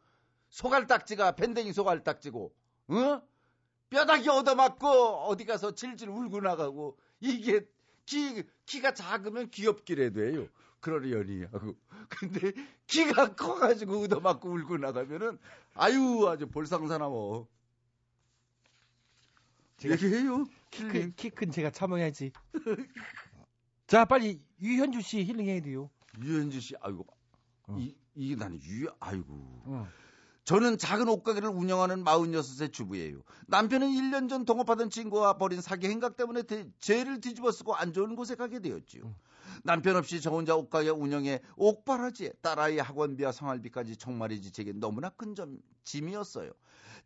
소갈딱지가 0.50 1.34
밴댕이 1.34 1.74
소갈딱지고, 1.74 2.54
어? 2.90 3.22
뼈다귀 3.90 4.30
얻어맞고 4.30 4.88
어디 4.88 5.46
가서 5.46 5.76
질질 5.76 6.10
울고 6.10 6.40
나가고 6.42 6.98
이게 7.20 7.66
키 8.06 8.44
키가 8.66 8.94
작으면 8.94 9.50
귀엽기라도 9.50 10.24
해요. 10.24 10.48
그러려니 10.80 11.44
하고. 11.52 11.76
근데 12.10 12.54
키가 12.88 13.36
커가지고 13.36 14.04
얻어맞고 14.04 14.50
울고 14.50 14.78
나가면은 14.78 15.38
아유 15.74 16.28
아주 16.28 16.48
볼상사나워. 16.48 17.48
얘기해요. 19.90 20.46
힐링. 20.72 21.14
키큰 21.16 21.52
제가 21.52 21.72
참아야지. 21.72 22.32
자, 23.88 24.06
빨리 24.06 24.40
유현주 24.62 25.02
씨 25.02 25.24
힐링해야 25.24 25.62
돼요. 25.62 25.90
유현주 26.22 26.60
씨, 26.62 26.76
아이고, 26.82 27.06
이, 27.78 27.96
이게 28.16 28.36
나는 28.36 28.60
유, 28.64 28.90
아이고. 29.00 29.34
어. 29.66 29.88
저는 30.44 30.78
작은 30.78 31.08
옷가게를 31.08 31.50
운영하는 31.50 32.04
46세 32.04 32.72
주부예요. 32.74 33.22
남편은 33.48 33.88
1년 33.90 34.28
전 34.28 34.44
동업하던 34.44 34.90
친구와 34.90 35.38
벌인 35.38 35.62
사기 35.62 35.88
행각 35.88 36.16
때문에 36.18 36.44
대- 36.44 36.68
죄를 36.80 37.22
뒤집어 37.22 37.52
쓰고 37.52 37.76
안 37.76 37.94
좋은 37.94 38.16
곳에 38.16 38.36
가게 38.36 38.60
되었지요. 38.60 39.14
남편 39.64 39.96
없이 39.96 40.22
저 40.22 40.32
혼자 40.32 40.56
옷가게 40.56 40.90
운영에 40.90 41.40
옥바라지에 41.58 42.34
딸아이 42.42 42.80
학원비와 42.80 43.32
생활비까지 43.32 43.98
정말이지 43.98 44.52
제게 44.52 44.74
너무나 44.74 45.10
큰 45.10 45.36
점, 45.36 45.58
짐이었어요. 45.84 46.52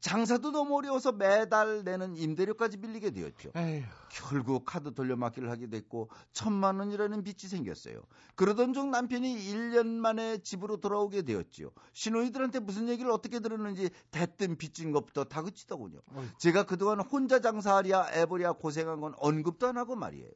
장사도 0.02 0.52
너무 0.52 0.78
어려워서 0.78 1.12
매달 1.14 1.84
내는 1.84 2.16
임대료까지 2.16 2.78
빌리게 2.78 3.12
되었죠. 3.12 3.52
에휴. 3.56 3.84
결국 4.10 4.66
카드 4.66 4.94
돌려막기를 4.94 5.50
하게 5.50 5.68
됐고 5.68 6.10
천만 6.32 6.80
원이라는 6.80 7.24
빚이 7.24 7.48
생겼어요. 7.48 8.04
그러던 8.36 8.74
중 8.74 8.92
남편이 8.92 9.36
1년 9.36 9.88
만에 9.88 10.38
집으로 10.40 10.78
돌아오게 10.78 11.24
되었지요. 11.24 11.72
신호이들한테 11.94 12.60
무슨 12.60 12.90
얘기를 12.90 13.10
어떻게 13.10 13.40
들었는지 13.40 13.90
대뜸 14.12 14.58
빚진 14.58 14.92
것부터 14.92 15.24
다그치더군요. 15.24 16.00
제가 16.38 16.64
그동안 16.64 17.00
혼자 17.00 17.40
장사하랴 17.40 18.12
애버랴 18.14 18.54
고생한 18.54 19.02
건 19.02 19.14
언급도 19.18 19.68
안 19.68 19.78
하고 19.78 19.96
말이에요. 19.96 20.30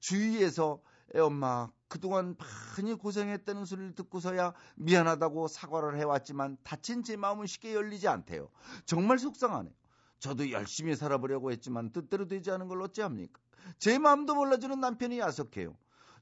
주위에서 0.00 0.80
애 1.14 1.20
엄마 1.20 1.70
그동안 1.88 2.36
많이 2.76 2.94
고생했다는 2.94 3.64
소리를 3.64 3.94
듣고서야 3.94 4.52
미안하다고 4.76 5.48
사과를 5.48 5.98
해왔지만 5.98 6.58
다친 6.62 7.02
제 7.02 7.16
마음은 7.16 7.46
쉽게 7.46 7.74
열리지 7.74 8.08
않대요. 8.08 8.50
정말 8.84 9.18
속상하네요. 9.18 9.72
저도 10.18 10.50
열심히 10.50 10.96
살아보려고 10.96 11.50
했지만 11.50 11.92
뜻대로 11.92 12.26
되지 12.26 12.50
않은 12.50 12.68
걸 12.68 12.82
어찌합니까? 12.82 13.40
제 13.78 13.98
마음도 13.98 14.34
몰라주는 14.34 14.78
남편이 14.78 15.18
야속해요. 15.18 15.76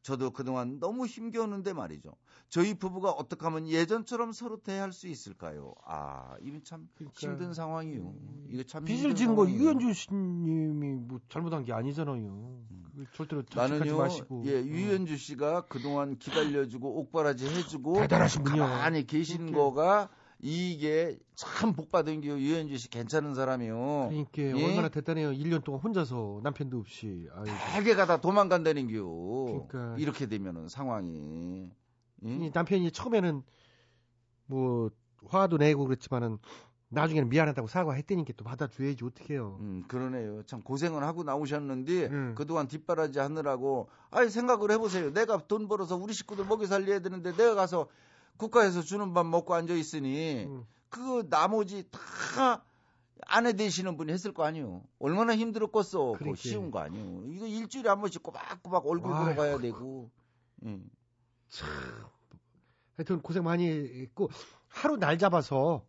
저도 0.07 0.31
그동안 0.31 0.79
너무 0.79 1.05
힘겨웠는데 1.05 1.73
말이죠. 1.73 2.15
저희 2.49 2.75
부부가 2.75 3.11
어떻게 3.11 3.45
하면 3.45 3.67
예전처럼 3.67 4.31
서로 4.31 4.57
대할 4.57 4.93
수 4.93 5.09
있을까요? 5.09 5.75
아, 5.85 6.37
이건 6.43 6.63
참 6.63 6.89
힘든 7.13 7.53
상황이요. 7.53 8.15
이거 8.51 8.63
참 8.63 8.85
빚을 8.85 9.17
지은 9.17 9.35
거. 9.35 9.51
유현주 9.51 9.93
씨님이 9.93 10.95
뭐 11.09 11.19
잘못한 11.29 11.65
게 11.65 11.73
아니잖아요. 11.73 12.61
그걸 12.95 13.07
절대로 13.15 13.43
나는요, 13.53 13.99
마시고. 13.99 14.45
예, 14.47 14.53
유현주 14.63 15.17
씨가 15.17 15.63
그동안 15.63 16.17
기다려주고 16.17 17.01
옥바라지 17.01 17.49
해주고 17.49 17.95
대단하신 17.95 18.45
분이요. 18.45 18.63
가만히 18.63 19.05
계신 19.05 19.51
거가 19.51 20.09
이게 20.39 21.19
참 21.35 21.73
복받은 21.73 22.21
게 22.21 22.29
유현주 22.29 22.77
씨 22.77 22.91
괜찮은 22.91 23.35
사람이요. 23.35 24.09
그러니까 24.11 24.61
예? 24.61 24.65
얼마나 24.65 24.89
대단해요. 24.89 25.31
1년 25.31 25.65
동안 25.65 25.81
혼자서 25.81 26.41
남편도 26.43 26.79
없이. 26.79 27.29
아이고. 27.35 27.57
대개가 27.75 28.07
다 28.07 28.21
도망간다는 28.21 28.89
겨. 28.89 29.05
그러니까. 29.69 29.97
이렇게 29.99 30.27
되면은 30.27 30.69
상황이. 30.69 31.71
예? 32.25 32.29
이 32.29 32.51
남편이 32.53 32.91
처음에는 32.93 33.43
뭐 34.47 34.91
화도 35.27 35.57
내고 35.57 35.85
그랬지만은 35.85 36.39
나중에는 36.89 37.29
미안하다고 37.29 37.67
사과했다니까 37.67 38.35
또 38.37 38.45
받아줘야지 38.45 39.05
어떡해요. 39.05 39.57
음, 39.61 39.85
그러네요. 39.89 40.43
참 40.45 40.63
고생을 40.63 41.03
하고 41.03 41.25
나오셨는데 41.25 42.07
음. 42.07 42.35
그동안 42.37 42.69
뒷바라지 42.69 43.19
하느라고 43.19 43.89
아니 44.11 44.31
생각을 44.31 44.71
해보세요. 44.71 45.13
내가 45.13 45.39
돈 45.49 45.67
벌어서 45.67 45.97
우리 45.97 46.13
식구들 46.13 46.45
먹이 46.45 46.67
살려야 46.67 47.01
되는데 47.01 47.33
내가 47.33 47.55
가서 47.55 47.89
국가에서 48.37 48.83
주는 48.83 49.13
밥 49.15 49.27
먹고 49.27 49.55
앉아 49.55 49.75
있으니 49.75 50.45
음. 50.45 50.65
그 50.89 51.29
나머지 51.29 51.89
다 51.91 52.65
아내 53.27 53.53
되시는 53.55 53.97
분이 53.97 54.13
했을 54.13 54.33
거 54.33 54.45
아니에요. 54.45 54.85
얼마나 54.99 55.35
힘들었겠어. 55.37 56.13
그거. 56.13 56.35
쉬운 56.35 56.71
거 56.71 56.81
아니에요. 56.81 57.25
이거 57.27 57.47
일주일에 57.47 57.89
한 57.89 58.01
번씩 58.01 58.23
꼬박꼬박 58.23 58.87
얼굴 58.87 59.11
보러 59.11 59.25
아이고. 59.27 59.37
가야 59.37 59.59
되고. 59.59 60.11
예. 60.65 60.81
하여튼 62.97 63.21
고생 63.21 63.45
많이 63.45 63.69
했고 63.69 64.31
하루 64.69 64.97
날 64.97 65.19
잡아서 65.19 65.85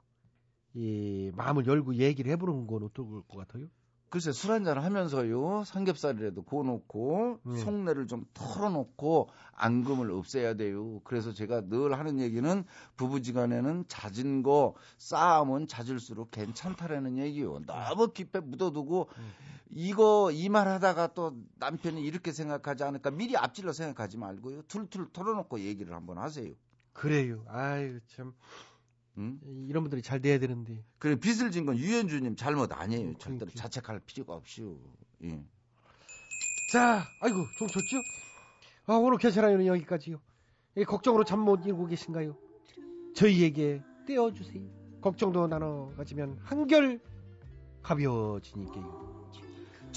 이 0.73 1.31
마음을 1.35 1.65
열고 1.65 1.95
얘기를 1.95 2.31
해보는 2.33 2.67
건 2.67 2.83
어떨 2.83 3.05
것 3.27 3.37
같아요? 3.37 3.67
글쎄 4.09 4.31
술 4.31 4.51
한잔 4.51 4.77
하면서요 4.77 5.63
삼겹살이라도 5.65 6.43
구워놓고 6.43 7.39
네. 7.43 7.57
속내를 7.57 8.07
좀 8.07 8.25
털어놓고 8.33 9.29
앙금을 9.53 10.11
없애야 10.11 10.53
돼요. 10.53 11.01
그래서 11.03 11.33
제가 11.33 11.61
늘 11.67 11.97
하는 11.97 12.19
얘기는 12.19 12.63
부부지간에는 12.95 13.85
잦은 13.87 14.43
거 14.43 14.75
쌓으면 14.97 15.67
잦을수록 15.67 16.31
괜찮다라는 16.31 17.17
얘기요. 17.17 17.59
너무 17.65 18.13
깊게 18.13 18.39
묻어두고 18.39 19.09
이거 19.71 20.31
이 20.31 20.47
말 20.47 20.67
하다가 20.69 21.13
또 21.13 21.35
남편이 21.59 22.01
이렇게 22.01 22.31
생각하지 22.31 22.83
않을까 22.85 23.11
미리 23.11 23.35
앞질러 23.35 23.73
생각하지 23.73 24.17
말고요. 24.17 24.61
툴툴 24.69 25.11
털어놓고 25.11 25.59
얘기를 25.59 25.93
한번 25.93 26.17
하세요. 26.17 26.53
그래요. 26.93 27.43
아유 27.49 27.99
참 28.07 28.33
응? 29.18 29.39
이런 29.68 29.84
분들이 29.84 30.01
잘 30.01 30.22
돼야 30.22 30.38
되는데. 30.39 30.84
그래 30.99 31.15
빚을 31.15 31.51
진 31.51 31.65
건 31.65 31.78
유현주님 31.78 32.36
잘못 32.36 32.72
아니에요. 32.72 33.13
절대로 33.18 33.49
그러니까. 33.51 33.61
자책할 33.61 33.99
필요가 34.05 34.34
없이요. 34.36 34.78
예. 35.24 35.43
자, 36.72 37.03
아이고 37.22 37.38
좀 37.57 37.68
좋죠? 37.68 37.97
아 38.86 38.93
오늘 38.93 39.18
괜찮아요 39.18 39.65
여기까지요. 39.65 40.20
예, 40.78 40.84
걱정으로 40.84 41.24
잠 41.24 41.39
못 41.39 41.65
이루고 41.65 41.88
계신가요? 41.88 42.38
저희에게 43.15 43.82
떼어주세요. 44.05 44.61
걱정도 45.01 45.47
나눠 45.47 45.91
가지면 45.97 46.39
한결 46.43 46.99
가벼워지니까요. 47.82 49.16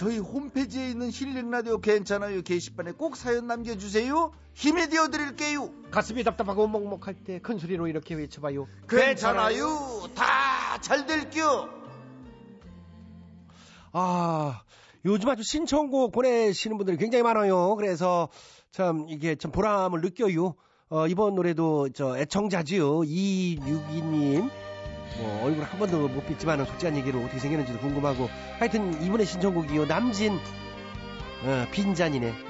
저희 0.01 0.16
홈페이지에 0.16 0.88
있는 0.88 1.11
힐링 1.11 1.51
라디오 1.51 1.78
괜찮아요 1.78 2.40
게시판에 2.40 2.92
꼭 2.92 3.16
사연 3.16 3.46
남겨주세요. 3.46 4.32
힘이 4.55 4.88
되어 4.88 5.09
드릴게요. 5.09 5.68
가슴이 5.90 6.24
답답하고 6.24 6.66
먹먹할 6.68 7.22
때 7.22 7.38
큰 7.38 7.59
소리로 7.59 7.86
이렇게 7.86 8.14
외쳐봐요. 8.14 8.66
괜찮아요. 8.88 10.09
다 10.14 10.78
잘 10.80 11.05
될게요. 11.05 11.68
아, 13.92 14.62
요즘 15.05 15.28
아주 15.28 15.42
신청곡 15.42 16.12
보내시는 16.12 16.78
분들이 16.78 16.96
굉장히 16.96 17.22
많아요. 17.22 17.74
그래서 17.76 18.30
참 18.70 19.05
이게 19.11 19.34
참 19.34 19.51
보람을 19.53 20.01
느껴요. 20.01 20.55
어, 20.88 21.07
이번 21.09 21.34
노래도 21.34 21.90
저 21.90 22.16
애청자지요. 22.16 23.01
262님. 23.01 24.48
뭐 25.18 25.44
얼굴 25.44 25.64
한 25.64 25.78
번도 25.78 26.08
못 26.08 26.26
뵀지만 26.26 26.64
솔직한 26.66 26.96
얘기로 26.96 27.20
어떻게 27.20 27.38
생겼는지도 27.38 27.78
궁금하고 27.80 28.28
하여튼 28.58 29.02
이분의 29.02 29.26
신청곡이요. 29.26 29.86
남진 29.86 30.38
어, 31.44 31.66
빈잔이네. 31.70 32.49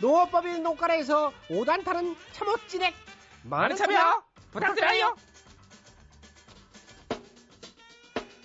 농업법인 0.00 0.62
농가라에서 0.62 1.32
5단 1.48 1.84
타는 1.84 2.16
참옷 2.32 2.68
진액 2.68 2.94
많은 3.44 3.76
참여 3.76 4.22
부탁드려요 4.50 5.16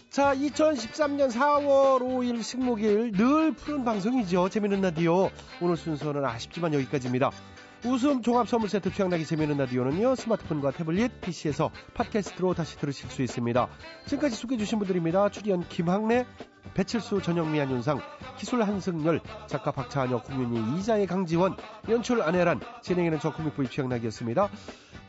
자, 0.10 0.34
2013년 0.34 1.30
4월 1.30 2.00
5일 2.00 2.42
식목일 2.42 3.12
늘 3.12 3.52
푸른 3.52 3.84
방송이죠. 3.84 4.48
재미있는 4.48 4.80
라디오. 4.80 5.30
오늘 5.60 5.76
순서는 5.76 6.24
아쉽지만 6.24 6.74
여기까지입니다. 6.74 7.32
웃음 7.86 8.24
종합 8.24 8.48
선물 8.48 8.68
세트 8.68 8.92
취향나게 8.92 9.24
재미있는 9.26 9.58
라디오는요. 9.58 10.16
스마트폰과 10.16 10.72
태블릿, 10.72 11.22
PC에서 11.22 11.70
팟캐스트로 11.94 12.56
다시 12.56 12.78
들으실 12.78 13.12
수 13.12 13.22
있습니다. 13.22 13.68
지금까지 14.08 14.36
소개해 14.36 14.58
주신 14.58 14.80
분들입니다. 14.80 15.30
출연 15.30 15.68
김학래, 15.70 16.26
배칠수, 16.74 17.22
전영미, 17.22 17.62
안윤상, 17.62 18.00
기술 18.38 18.64
한승열, 18.64 19.22
작가 19.46 19.72
박차한혁, 19.72 20.24
공윤이, 20.24 20.80
이자의 20.80 21.06
강지원, 21.06 21.56
연출 21.88 22.24
안혜란, 22.24 22.60
진행에는 22.82 23.20
저 23.20 23.32
코믹부의 23.32 23.70
취향나기였습니다. 23.70 24.50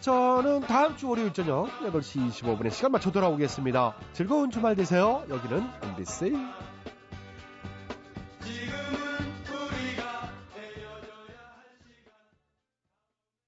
저는 0.00 0.60
다음 0.60 0.96
주 0.98 1.08
월요일 1.08 1.32
저녁 1.32 1.68
8시 1.80 2.28
25분에 2.28 2.70
시간 2.70 2.92
맞춰 2.92 3.10
돌아오겠습니다. 3.10 3.96
즐거운 4.12 4.50
주말 4.50 4.76
되세요. 4.76 5.24
여기는 5.30 5.66
MBC 5.82 6.36